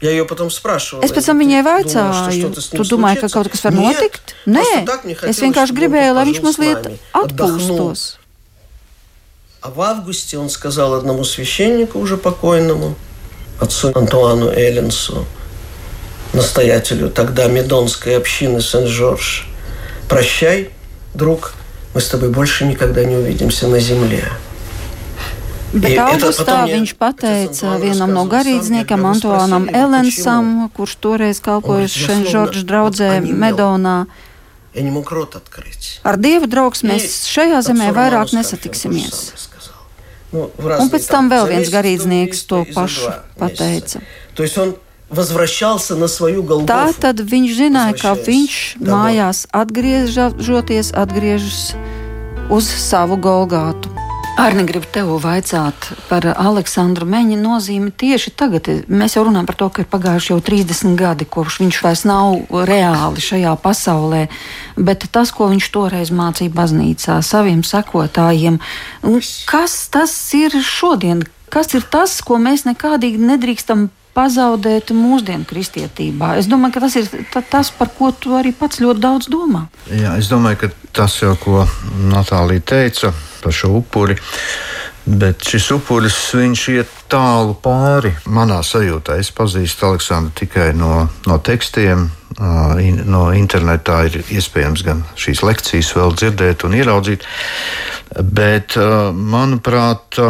[0.00, 1.04] Я ее потом спрашивала.
[1.04, 4.32] Es pēc tam viņai vaicāju, tu domāji, ka kaut kas var notikt?
[4.48, 4.64] Nē,
[5.28, 8.16] es vienkārši gribēju, lai viņš mazliet atpūstos.
[9.60, 12.94] А в августе он сказал одному священнику, уже покойному,
[13.60, 15.26] отцу Антуану Эллинсу,
[16.32, 19.46] настоятелю тогда Медонской общины Сен-Жорж,
[20.08, 20.70] «Прощай,
[21.12, 21.52] друг,
[21.92, 24.24] мы с тобой больше никогда не увидимся на земле».
[25.70, 34.04] Bet augustā viņš pateica vienam no garīdzniekiem, Antoānam Elensam, kurš toreiz kalpoja Šenžordža draudzē Medonā.
[36.06, 39.30] Ar Dievu draugs mēs šajā zemē vairāk nesatiksimies.
[40.32, 44.02] Un pēc tam vēl viens garīdznieks to pašu pateica.
[46.70, 51.64] Tā tad viņš zināja, ka viņš mājās atgriežoties, atgriežas
[52.50, 53.99] uz savu Golgātu.
[54.40, 58.70] Arni, gribu tev vaicāt par Aleksandru Meņa nozīmi tieši tagad.
[58.88, 62.54] Mēs jau runājam par to, ka ir pagājuši jau 30 gadi, kopš viņš vairs nav
[62.70, 64.22] reāli šajā pasaulē,
[64.80, 68.56] bet tas, ko viņš toreiz mācīja baznīcā saviem sekotājiem,
[69.50, 71.26] kas tas ir šodien?
[71.52, 76.34] Kas ir tas, ko mēs nekādīgi nedrīkstam pazaudēt mūsdienu kristietībā.
[76.40, 77.08] Es domāju, ka tas ir
[77.50, 79.66] tas, par ko tu arī pats ļoti daudz domā.
[79.90, 80.70] Jā, es domāju, ka
[81.02, 81.64] tas jau, ko
[82.10, 84.18] Natālija teica par šo upuri.
[85.10, 86.16] Bet šis upuris
[86.68, 89.16] iet tālu pāri manā sajūtā.
[89.18, 92.04] Es pazīstu Aleksandru tikai no, no tekstiem,
[93.08, 97.26] no internetā ir iespējams gan šīs lekcijas vēl dzirdēt un ieraudzīt.
[98.20, 98.76] Bet,
[99.16, 100.20] manuprāt,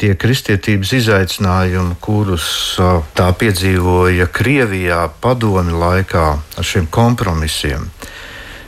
[0.00, 2.78] tie kristietības izaicinājumi, kurus
[3.16, 7.84] tā piedzīvoja Krievijā padomi laikā ar šiem kompromisiem,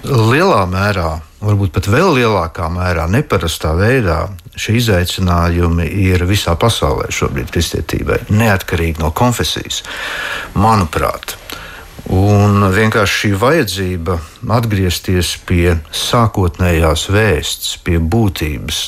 [0.05, 4.27] lielā mērā, varbūt pat vēl lielākā mērā, neparastā veidā
[4.59, 9.83] šie izaicinājumi ir visā pasaulē šobrīd kristietībai, neatkarīgi no konfesijas,
[10.59, 11.39] manuprāt.
[12.13, 14.19] Un vienkārši šī vajadzība
[14.59, 18.83] atgriezties pie sākotnējās vēsts, pie būtības.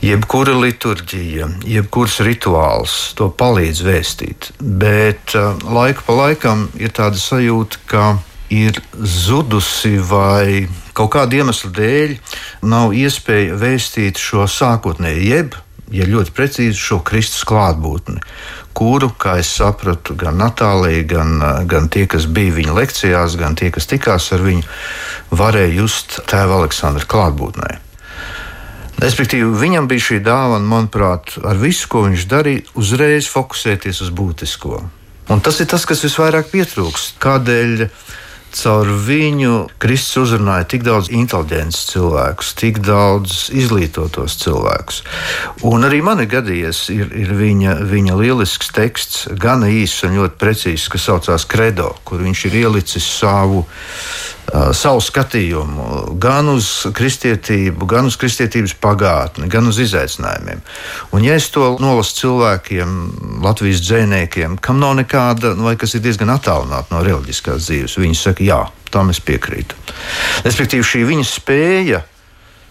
[0.00, 4.46] Jebkura liturģija, jebkurš rituāls to palīdz vēstīt,
[4.80, 8.04] bet uh, laika pa laikam ir tāda sajūta, ka
[8.48, 10.64] ir zudusi vai
[10.96, 12.14] kaut kāda iemesla dēļ
[12.72, 15.58] nav iespēja vēstīt šo sākotnēju, jeb,
[15.92, 18.24] ja ļoti precīzi, šo Kristus klātbūtni,
[18.72, 21.36] kuru, kā es sapratu, gan Natālija, gan,
[21.68, 24.64] gan tie, kas bija viņa lekcijās, gan tie, kas tikās ar viņu,
[25.36, 27.89] varēja just tēva Aleksandra klātbūtnē.
[29.00, 34.80] Respektīvi, viņam bija šī dāvana, manuprāt, ar visu, ko viņš darīja, uzreiz fokusēties uz būtisko.
[35.30, 37.16] Un tas ir tas, kas visvairāk pietrūkst.
[37.22, 37.86] Kādēļ
[38.50, 45.02] caur viņu Kristus uzrunāja tik daudz inteliģentus cilvēkus, tik daudz izglītotos cilvēkus.
[45.70, 50.40] Un arī man ir gadījies, ir, ir viņa, viņa lielisks teksts, gan īss un ļoti
[50.40, 53.64] precīzs, kas saucās Credo, kur viņš ir ielicis savu
[54.74, 60.62] savu skatījumu gan uz kristietību, gan uz kristietības pagātni, gan uz izaicinājumiem.
[61.14, 62.96] Un, ja es to nolasu cilvēkiem,
[63.44, 68.46] Latvijas dzīsniekiem, kam nav nekāda, vai kas ir diezgan attālināti no reliģiskās dzīves, viņi saka,
[68.46, 69.78] jā, tam es piekrītu.
[70.46, 72.02] Respektīvi, šī viņa spēja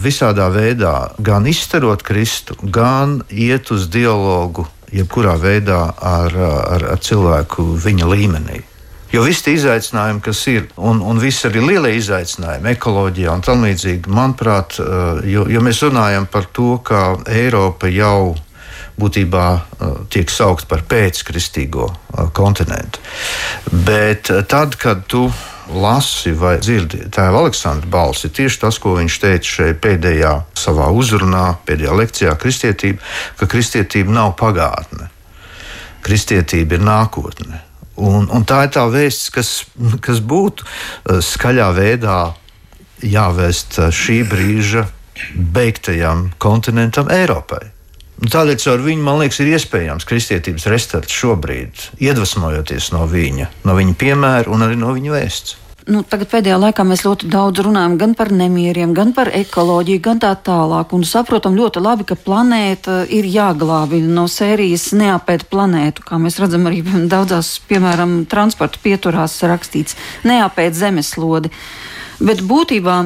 [0.04, 7.66] visādā veidā gan izstarot Kristu, gan iet uz dialogu jebkurā veidā ar, ar, ar cilvēku
[7.84, 8.64] viņa līmenī.
[9.10, 13.64] Jo visi tie izaicinājumi, kas ir, un, un visi arī lielie izaicinājumi ekoloģijā un tam
[13.66, 18.36] līdzīgi, manuprāt, eh, jo, jo mēs runājam par to, ka Eiropa jau
[19.02, 23.02] būtībā eh, tiek saukta par pēckristīgo eh, kontinentu.
[23.72, 25.26] Bet tad, kad tu
[25.74, 31.48] lasi vai dzirdi tēva Aleksandra balsi, tieši tas, ko viņš teica šeit pēdējā savā uzrunā,
[31.66, 33.02] pēdējā lekcijā, kristietība,
[33.42, 35.10] ka kristietība nav pagātne.
[36.06, 37.64] Kristietība ir nākotne.
[38.00, 39.50] Un, un tā ir tā vēsts, kas,
[40.04, 42.20] kas būtu eh, skaļā veidā
[43.04, 44.86] jāvēst eh, šī brīža
[45.36, 47.66] beigtajam kontinentam, Eiropai.
[48.20, 53.96] Tādēļ caur viņu, man liekas, ir iespējams kristietības restarts šobrīd, iedvesmojoties no viņa, no viņa
[54.00, 55.56] piemēra un arī no viņa vēsts
[55.90, 60.22] nu, tagad pēdējā laikā mēs ļoti daudz runājam gan par nemieriem, gan par ekoloģiju, gan
[60.22, 60.94] tā tālāk.
[60.96, 66.70] Un saprotam ļoti labi, ka planēta ir jāglābi no sērijas neapēt planētu, kā mēs redzam
[66.70, 66.84] arī
[67.14, 69.98] daudzās, piemēram, transporta pieturās rakstīts
[70.30, 71.52] neapēt zemeslodi.
[72.20, 73.02] Bet būtībā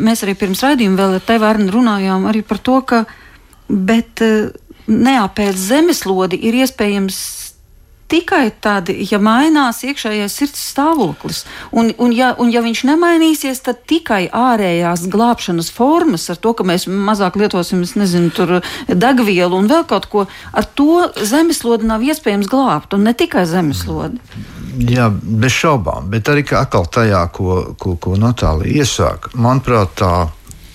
[0.00, 3.04] mēs arī pirms raidījuma vēl ar tevi runājām arī par to, ka
[3.68, 4.50] bet eh,
[4.90, 7.20] neapēt zemeslodi ir iespējams
[8.10, 11.44] tikai tad, ja mainās iekšējais sirds stāvoklis.
[11.70, 16.66] Un, un, ja, un ja viņš nemainīsies, tad tikai ārējās glābšanas formas, ar to, ka
[16.66, 22.96] mēs mazāk lietosim, nezinu, degvielu un vēl kaut ko, ar to zemeslodi nav iespējams glābt,
[22.96, 24.20] un ne tikai zemeslodi.
[24.90, 30.12] Jā, bez šaubām, bet arī atkal tajā, ko, ko, ko Natālija iesāka, manuprāt, tā,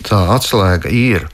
[0.05, 1.29] tā atslēga ir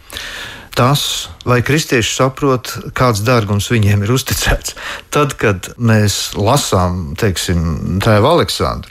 [0.82, 4.74] tas, vai kristieši saprot, kāds dārgums viņiem ir uzticēts.
[5.14, 8.90] Tad, kad mēs lasām, teiksim, tēva Aleksandru,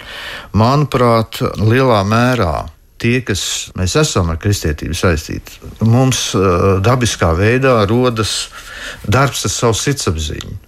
[0.55, 2.55] manuprāt, lielā mērā
[3.01, 3.43] tie, kas
[3.79, 8.51] mēs esam ar kristietību saistīti, mums uh, dabiskā veidā rodas
[9.09, 10.59] darbs ar savu sirdsapziņu.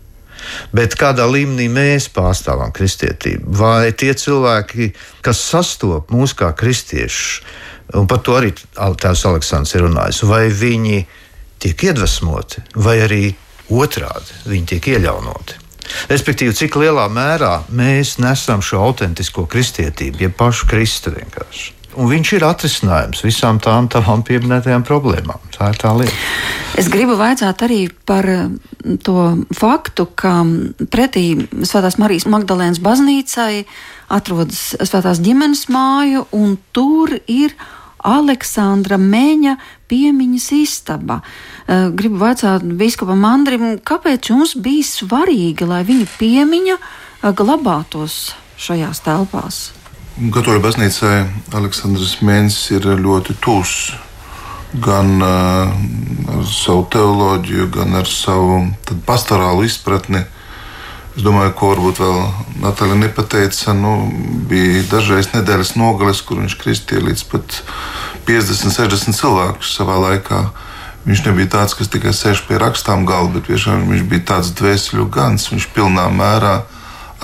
[0.75, 3.53] Bet kādā līmenī mēs pārstāvam kristietību?
[3.61, 4.91] Vai tie cilvēki,
[5.23, 7.45] kas sastopas mūs kā kristiešus,
[7.99, 11.03] un par to arī tēvs Aleksandrs ir runājis, vai viņi
[11.63, 13.25] tiek iedvesmoti, vai arī
[13.73, 15.61] otrādi viņi tiek iejaunoti.
[16.11, 21.82] Respektīvi, cik lielā mērā mēs nesam šo autentisko kristietību, jeb pašu Kristu vienkārši.
[22.01, 25.43] Un viņš ir atrisinājums visām tām tavām pieminētajām problēmām.
[25.53, 26.15] Tā ir tā lieta.
[26.81, 28.27] Es gribu vaicāt arī par
[29.05, 30.39] to faktu, ka
[30.93, 31.27] pretī
[31.69, 33.67] Svētās Marijas Magdalēnas baznīcai
[34.13, 37.53] atrodas Svētās ģimenes māju, un tur ir
[38.03, 39.57] Aleksandra Meņa
[39.91, 41.21] piemiņas istaba.
[41.67, 49.05] Eh, gribu vaicāt biskupam Andrim, kāpēc jums bija svarīgi, lai viņa piemiņa eh, glabātos šajās
[49.07, 49.82] telpās?
[50.13, 51.23] Katoļu baznīcai
[51.57, 53.95] Aleksandrs Mēnesis ir ļoti tūs.
[54.85, 55.73] Gan uh,
[56.33, 58.59] ar savu teoloģiju, gan ar savu
[59.09, 60.21] pastorālu izpratni.
[61.17, 62.21] Es domāju, ko varbūt vēl
[62.61, 63.73] Natālija nepateica.
[63.77, 63.95] Nu,
[64.53, 67.59] bija dažreiz nedēļas nogales, kur viņš kristīja līdz pat
[68.29, 70.45] 50, 60 cilvēkus savā laikā.
[71.09, 75.49] Viņš nebija tāds, kas tikai sēž pie rakstām galda, bet viņš bija tāds dvēseli gans.
[75.53, 76.61] Viņš pilnā mērā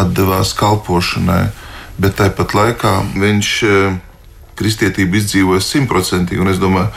[0.00, 1.50] atdevās kalpošanai,
[1.98, 3.96] bet tāpat laikā viņš eh,
[4.58, 6.46] kristietību izdzīvoja simtprocentīgi.
[6.50, 6.90] Es domāju,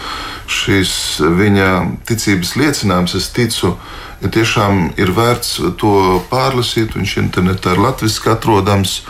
[0.50, 0.94] šīs
[1.38, 1.70] viņa
[2.10, 3.76] ticības liecinājums, es ticu,
[4.22, 5.96] ja tiešām ir vērts to
[6.32, 6.98] pārlasīt.
[6.98, 9.02] Viņš internetā ir latviešu atrodams.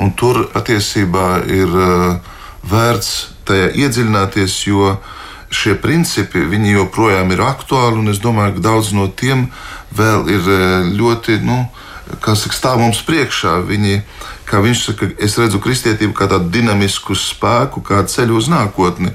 [0.00, 1.74] Un tur patiesībā ir
[2.64, 3.10] vērts
[3.44, 4.96] tajā iedziļināties, jo
[5.52, 9.50] šie principi joprojām ir aktuāli, un es domāju, ka daudz no tiem
[9.92, 10.48] vēl ir
[10.96, 11.66] ļoti, nu,
[12.20, 13.60] kas stāv mums priekšā.
[13.68, 14.02] Viņi,
[14.48, 19.14] kā viņš saka, es redzu kristietību kā tādu dinamisku spēku, kā ceļu uz nākotni.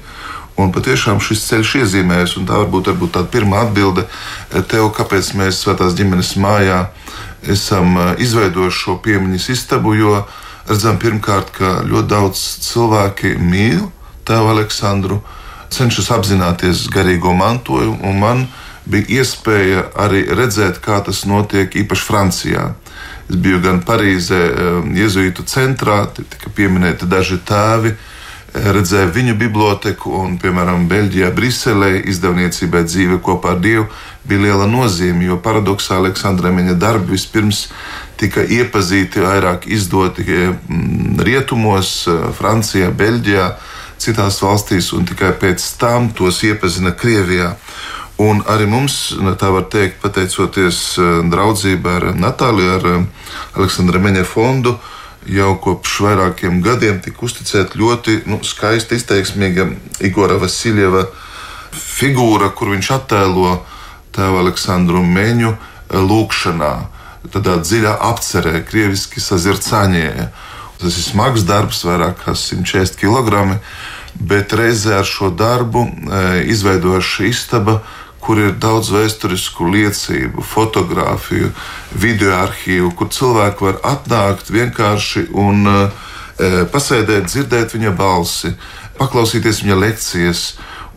[0.58, 4.08] Un patiešām šis ceļš iezīmējas, un tā varbūt, varbūt tāda pirmā atbilde
[4.50, 6.88] tev, kāpēc mēs Svētās ģimenes mājā
[7.46, 10.24] esam izveidojuši šo piemiņas istabu, jo
[10.66, 13.86] redzam pirmkārt, ka ļoti daudz cilvēki mīl
[14.26, 15.20] tevu Aleksandru,
[15.72, 18.44] cenšas apzināties garīgo mantojumu, un man
[18.88, 22.68] bija iespēja arī redzēt, kā tas notiek īpaši Francijā.
[23.28, 24.38] Es biju gan Parīzē,
[24.96, 27.92] Jēzuītu centrā, tika pieminēti daži tēvi,
[28.54, 33.88] redzēju viņu biblioteku, un, piemēram, Beļģijā, Briselē izdevniecībai dzīve kopā ar Dievu
[34.28, 37.66] bija liela nozīme, jo paradoxāli Aleksandra Meņa darbi vispirms
[38.18, 41.92] tika iepazīti, vairāk izdoti mm, rietumos,
[42.38, 43.50] Francijā, Beļģijā,
[44.00, 47.54] citās valstīs, un tikai pēc tam tos iepazina Krievijā.
[48.18, 50.98] Un arī mums, tā var teikt, pateicoties
[51.30, 52.86] draudzībai ar Natāliju, ar
[53.54, 54.74] Aleksandra Meņa fondu,
[55.28, 59.68] jau kopš vairākiem gadiem tika uzticēta ļoti nu, skaista, izteiksmīga
[60.06, 61.04] Igora Vasiljeva
[61.74, 63.58] figūra, kur viņš attēlo
[64.16, 66.72] tēvu Aleksandru Meņu eh, lūkšanā,
[67.32, 70.30] tādā dziļā apcerē, krieviski sazircaņēja.
[70.78, 73.58] Tas ir smags darbs, vairāk kā 140 kg,
[74.18, 77.80] bet reizē ar šo darbu eh, izveidojuši istaba,
[78.20, 81.52] kur ir daudz vēsturisku liecību, fotografiju,
[81.92, 85.76] video arhīvu, kur cilvēki var atnākt vienkārši un e,
[86.72, 88.52] pasēdēt, dzirdēt viņa balsi,
[88.98, 90.48] paklausīties viņa lekcijas.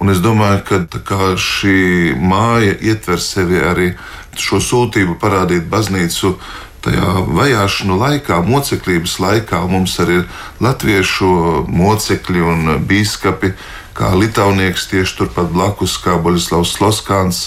[0.01, 3.91] Un es domāju, ka šī māja ietver sevi arī
[4.33, 6.33] šo sūtību parādīt baznīcu
[6.81, 9.61] tajā vajāšanu laikā, moceklības laikā.
[9.69, 11.29] Mums arī ir latviešu
[11.69, 13.53] mocekļi un biskupi
[13.97, 17.41] kā Litānieks tieši turpat blakus, kā Boļislavs Sloskāns,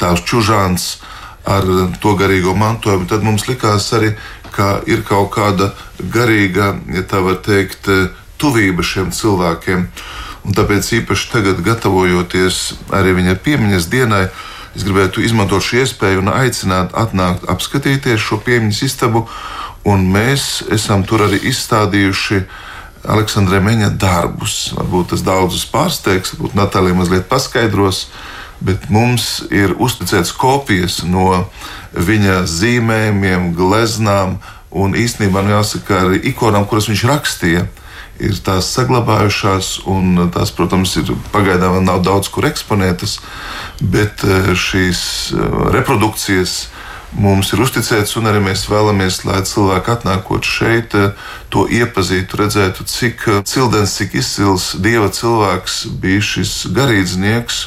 [0.00, 0.96] tās Čužāns
[1.46, 1.66] ar
[2.02, 4.14] to garīgo mantojumu, tad mums likās arī,
[4.56, 5.70] ka ir kaut kāda
[6.00, 7.88] garīga, ja tā var teikt,
[8.40, 9.86] tuvība šiem cilvēkiem.
[10.46, 12.60] Un tāpēc īpaši tagad, gatavojoties
[12.94, 14.26] arī viņa piemiņas dienai,
[14.76, 19.26] es gribētu izmantot šo iespēju un aicināt atnākt apskatīties šo piemiņas istabu.
[19.86, 22.54] Un mēs esam tur arī izstādījuši uh,
[23.08, 24.72] Aleksandra Meņa darbus.
[24.76, 28.06] Varbūt tas daudzus pārsteigs, varbūt Natālija mazliet paskaidros,
[28.64, 31.44] bet mums ir uzticēts kopijas no
[31.96, 34.38] viņa zīmējumiem, gleznām
[34.76, 37.66] un īstenībā, nu jāsaka, arī ikonām, kuras viņš rakstīja.
[38.16, 43.18] Ir tās saglabājušās, un tās, protams, ir pagaidām vēl nav daudz kur eksponētas,
[43.92, 45.02] bet eh, šīs
[45.36, 46.56] eh, reprodukcijas
[47.16, 51.12] mums ir uzticēts, un arī mēs vēlamies, lai cilvēki atnākot šeit, eh,
[51.48, 57.62] to iepazītu, redzētu, cik eh, cildens, cik izcils dieva cilvēks bija šis garīdznieks.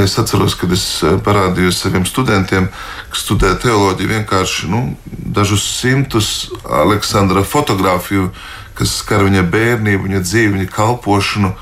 [0.00, 2.70] Es atceros, kad es eh, parādīju saviem studentiem,
[3.12, 8.30] kas studē teoloģiju, vienkārši nu, dažus simtus Aleksandra fotografiju,
[8.74, 11.52] kas skar viņa bērnību, viņa dzīvi, viņa kalpošanu.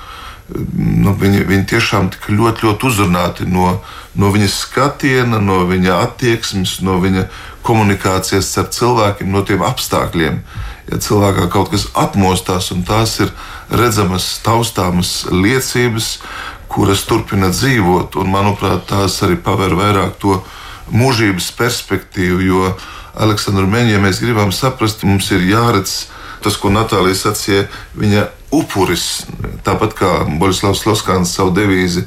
[0.53, 3.77] Nu, viņi, viņi tiešām tika ļoti, ļoti uzrunāti no
[4.15, 7.27] no viņa skatiena, no viņa attieksmes, no viņa
[7.65, 10.41] komunikācijas ar cilvēkiem, no tiem apstākļiem.
[10.91, 13.31] Ja cilvēkā kaut kas atmostās, un tās ir
[13.71, 16.17] redzamas, taustāmas liecības,
[16.73, 20.41] kuras turpina dzīvot, un manuprāt, tās arī paver vairāk to
[20.93, 22.75] mūžības perspektīvu, jo
[23.23, 26.07] Aleksandru Meņģi, ja mēs gribam saprast, mums ir jāredz
[26.43, 27.67] tas, ko Natālija sacīja,
[27.97, 29.25] viņa upuris,
[29.65, 32.05] tāpat kā Boļislavs Loskāns savu devīzi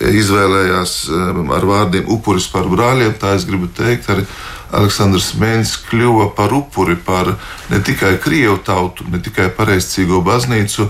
[0.00, 4.26] izvēlējās eh, ar vārdiem upuris par brāļiem, tā es gribu teikt, arī
[4.72, 7.34] Aleksandrs Mēnesis kļuva par upuri par
[7.68, 10.88] ne tikai krievu tautu, ne tikai pareizcīgo baznīcu,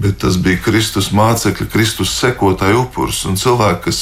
[0.00, 3.22] bet tas bija Kristus mācekļa, Kristus sekotāja upuris.
[3.30, 4.00] Un cilvēki, kas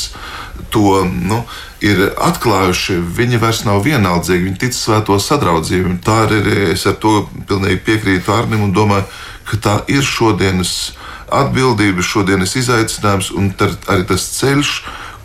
[0.73, 1.43] to nu,
[1.85, 5.99] ir atklājuši, viņi vairs nav vienaldzīgi, viņi tic svēto sadraudzību.
[6.05, 6.41] Tā arī
[6.73, 9.09] es ar to pilnīgi piekrītu Arnim un domāju,
[9.49, 10.93] ka tā ir šodienas
[11.33, 14.73] atbildība, šodienas izaicinājums un arī tas ceļš,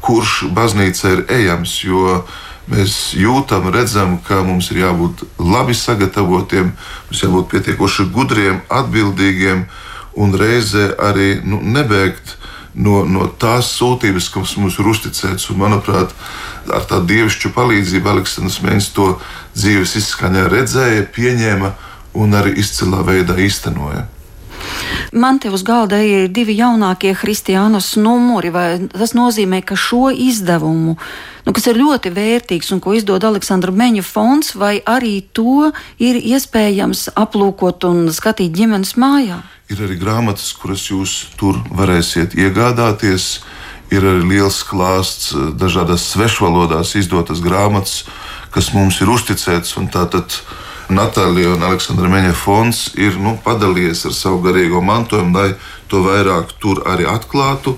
[0.03, 1.77] kurš baznīca ir ejams.
[1.83, 2.23] Jo
[2.71, 6.71] mēs jūtam, redzam, ka mums ir jābūt labi sagatavotiem,
[7.09, 9.65] mums jābūt pietiekoši gudriem, atbildīgiem
[10.19, 12.37] un reizē arī nu, nebēgt
[12.75, 15.49] no, no tās sūtības, kas mums ir uzticēts.
[15.51, 16.13] Un, manuprāt,
[16.71, 19.09] ar tādu dievišķu palīdzību Aleksandrs Mēnesis to
[19.55, 21.73] dzīves izskaņā redzēja, pieņēma
[22.13, 24.07] un arī izcilā veidā īstenoja.
[25.13, 28.49] Man te uz galda ir divi jaunākie Kristiānas numuri,
[28.93, 30.95] tas nozīmē, ka šo izdevumu,
[31.45, 35.69] nu, kas ir ļoti vērtīgs un ko izdod Aleksandra Meņa fonds, vai arī to
[36.01, 39.43] ir iespējams aplūkot un skatīt ģimenes mājā?
[39.69, 43.43] Ir arī grāmatas, kuras jūs tur varēsiet iegādāties.
[43.93, 48.07] Ir arī liels klāsts, dažādās svešvalodās izdotas grāmatas,
[48.53, 49.75] kas mums ir uzticēts.
[49.93, 50.39] Tātad
[50.91, 55.53] Natālija un Aleksandra Meņa fonds ir nu, padalījies ar savu garīgo mantojumu, lai
[55.87, 57.77] to vairāk tur arī atklātu,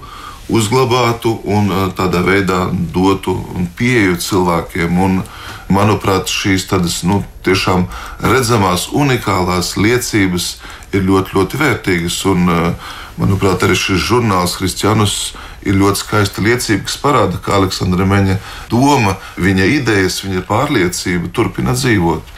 [0.50, 3.38] uzglabātu un tādā veidā dotu
[3.78, 5.00] pieeju cilvēkiem.
[5.02, 5.22] Un,
[5.70, 7.88] manuprāt, šīs tādas nu, tiešām
[8.22, 10.52] redzamās, unikālās liecības
[10.94, 12.20] ir ļoti, ļoti vērtīgas.
[12.30, 12.46] Un,
[13.18, 15.34] manuprāt, arī šis žurnāls Kristiānus
[15.66, 18.38] ir ļoti skaista liecība, kas parāda, ka Aleksandra Meņa
[18.70, 22.35] doma, viņa idejas, viņa pārliecība turpina dzīvot.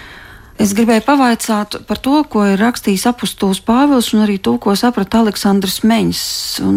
[0.58, 5.20] Es gribēju pavaicāt par to, ko ir rakstījis apustulis Pāvils, un arī to, ko saprata
[5.22, 6.22] Aleksandrs Meņš.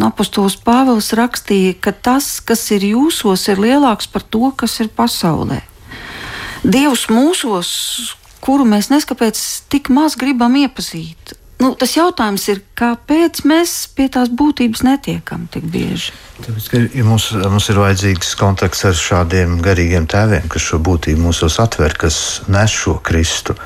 [0.05, 5.63] Apustulis Pāvils rakstīja, ka tas, kas ir jūsos, ir lielāks par to, kas ir pasaulē.
[6.61, 7.71] Dievs mūsos,
[8.45, 9.41] kuru mēs neskapēc
[9.73, 11.40] tik maz gribam iepazīt.
[11.61, 16.15] Nu, tas jautājums ir, kāpēc mēs pie tās būtības netiekam tik bieži?
[16.41, 21.27] Tāpēc, ka ja mums, mums ir vajadzīgs kontakts ar šādiem garīgiem tēviem, kas šo būtību
[21.27, 22.17] mūsos atver, kas
[22.49, 23.57] nes šo Kristu.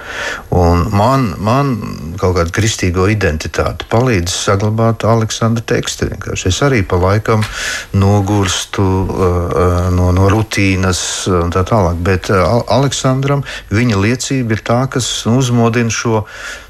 [0.51, 1.71] Un man, man
[2.19, 6.11] kaut kāda kristīgo identitāte palīdz saglabāt Aleksandra tekstu.
[6.11, 6.51] Vienkārši.
[6.51, 7.47] Es arī pa laikam
[7.95, 9.55] nogurstu uh,
[9.95, 12.03] no, no rutīnas un tā tālāk.
[12.03, 12.43] Bet uh,
[12.75, 16.25] Aleksandram viņa liecība ir tā, kas uzmodina šo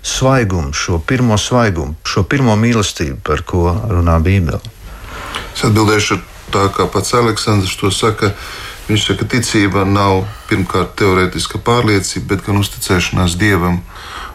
[0.04, 4.58] svaigumu, šo pirmo svaigumu, šo pirmo mīlestību, par ko runā Bībele.
[5.54, 6.18] Es atbildēšu
[6.50, 8.34] tā, kā pats Aleksandrs to saka.
[8.88, 13.78] Viņš saka, ka ticība nav pirmkārt teorētiska pārliecība, bet gan uzticēšanās dievam.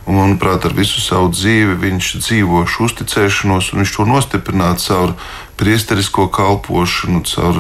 [0.10, 5.14] Un, manuprāt, ar visu savu dzīvi viņš dzīvo šo uzticēšanos, un viņš to nostiprināja caur
[5.60, 7.60] priesterisko kalpošanu, caur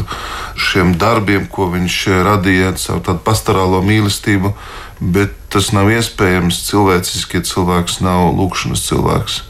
[0.58, 4.56] šiem darbiem, ko viņš radīja, caur tādu pastorālo mīlestību.
[5.00, 9.44] Bet tas nav iespējams cilvēciski, ja cilvēks nav lūkšanas cilvēks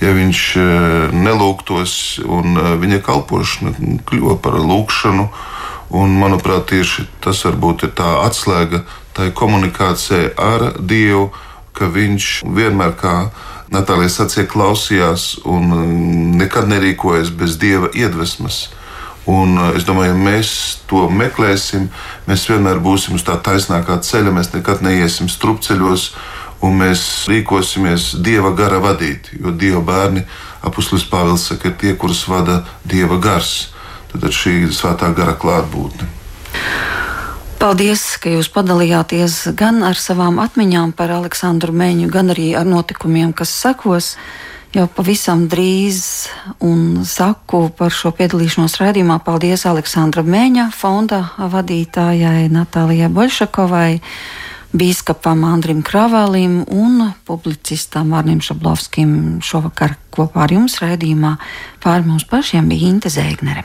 [0.00, 0.64] ja viņš e,
[1.12, 1.94] nelūgtos,
[2.24, 5.28] un e, viņa kalpošana kļuva par lūgšanu.
[6.00, 8.84] Un, manuprāt, tieši tas varbūt ir tā atslēga
[9.16, 11.32] tai komunikācijai ar Dievu,
[11.74, 13.14] ka viņš vienmēr, kā
[13.70, 15.80] Natālija sacīja, klausījās un e,
[16.40, 18.68] nekad nerīkojas bez Dieva iedvesmas.
[19.30, 20.50] Un es domāju, ja mēs
[20.90, 21.86] to meklēsim,
[22.26, 26.10] mēs vienmēr būsim uz tā taisnākā ceļa, mēs nekad neiesim strupceļos
[26.66, 29.40] un mēs rīkosimies Dieva gara vadīti.
[29.40, 30.24] Jo Dieva bērni,
[30.66, 33.70] apustulis Pāvils saka, ir tie, kurus vada Dieva gars.
[34.10, 36.08] Tad ir šī svētā gara klātbūtne.
[37.60, 43.34] Paldies, ka jūs padalījāties gan ar savām atmiņām par Aleksandru Meņu, gan arī ar notikumiem,
[43.36, 44.14] kas sekos.
[44.70, 46.28] Jau pavisam drīz,
[46.62, 53.98] un saku par šo piedalīšanos raidījumā paldies Aleksandra Meņa fonda vadītājai Natālijai Boļšakovai
[54.70, 61.34] bīskapam Andrim Kravalim un publicistam Arnim Šablovskim šovakar kopā ar jums raidījumā
[61.82, 63.58] pār mums pašiem bija Inte Zēgnere.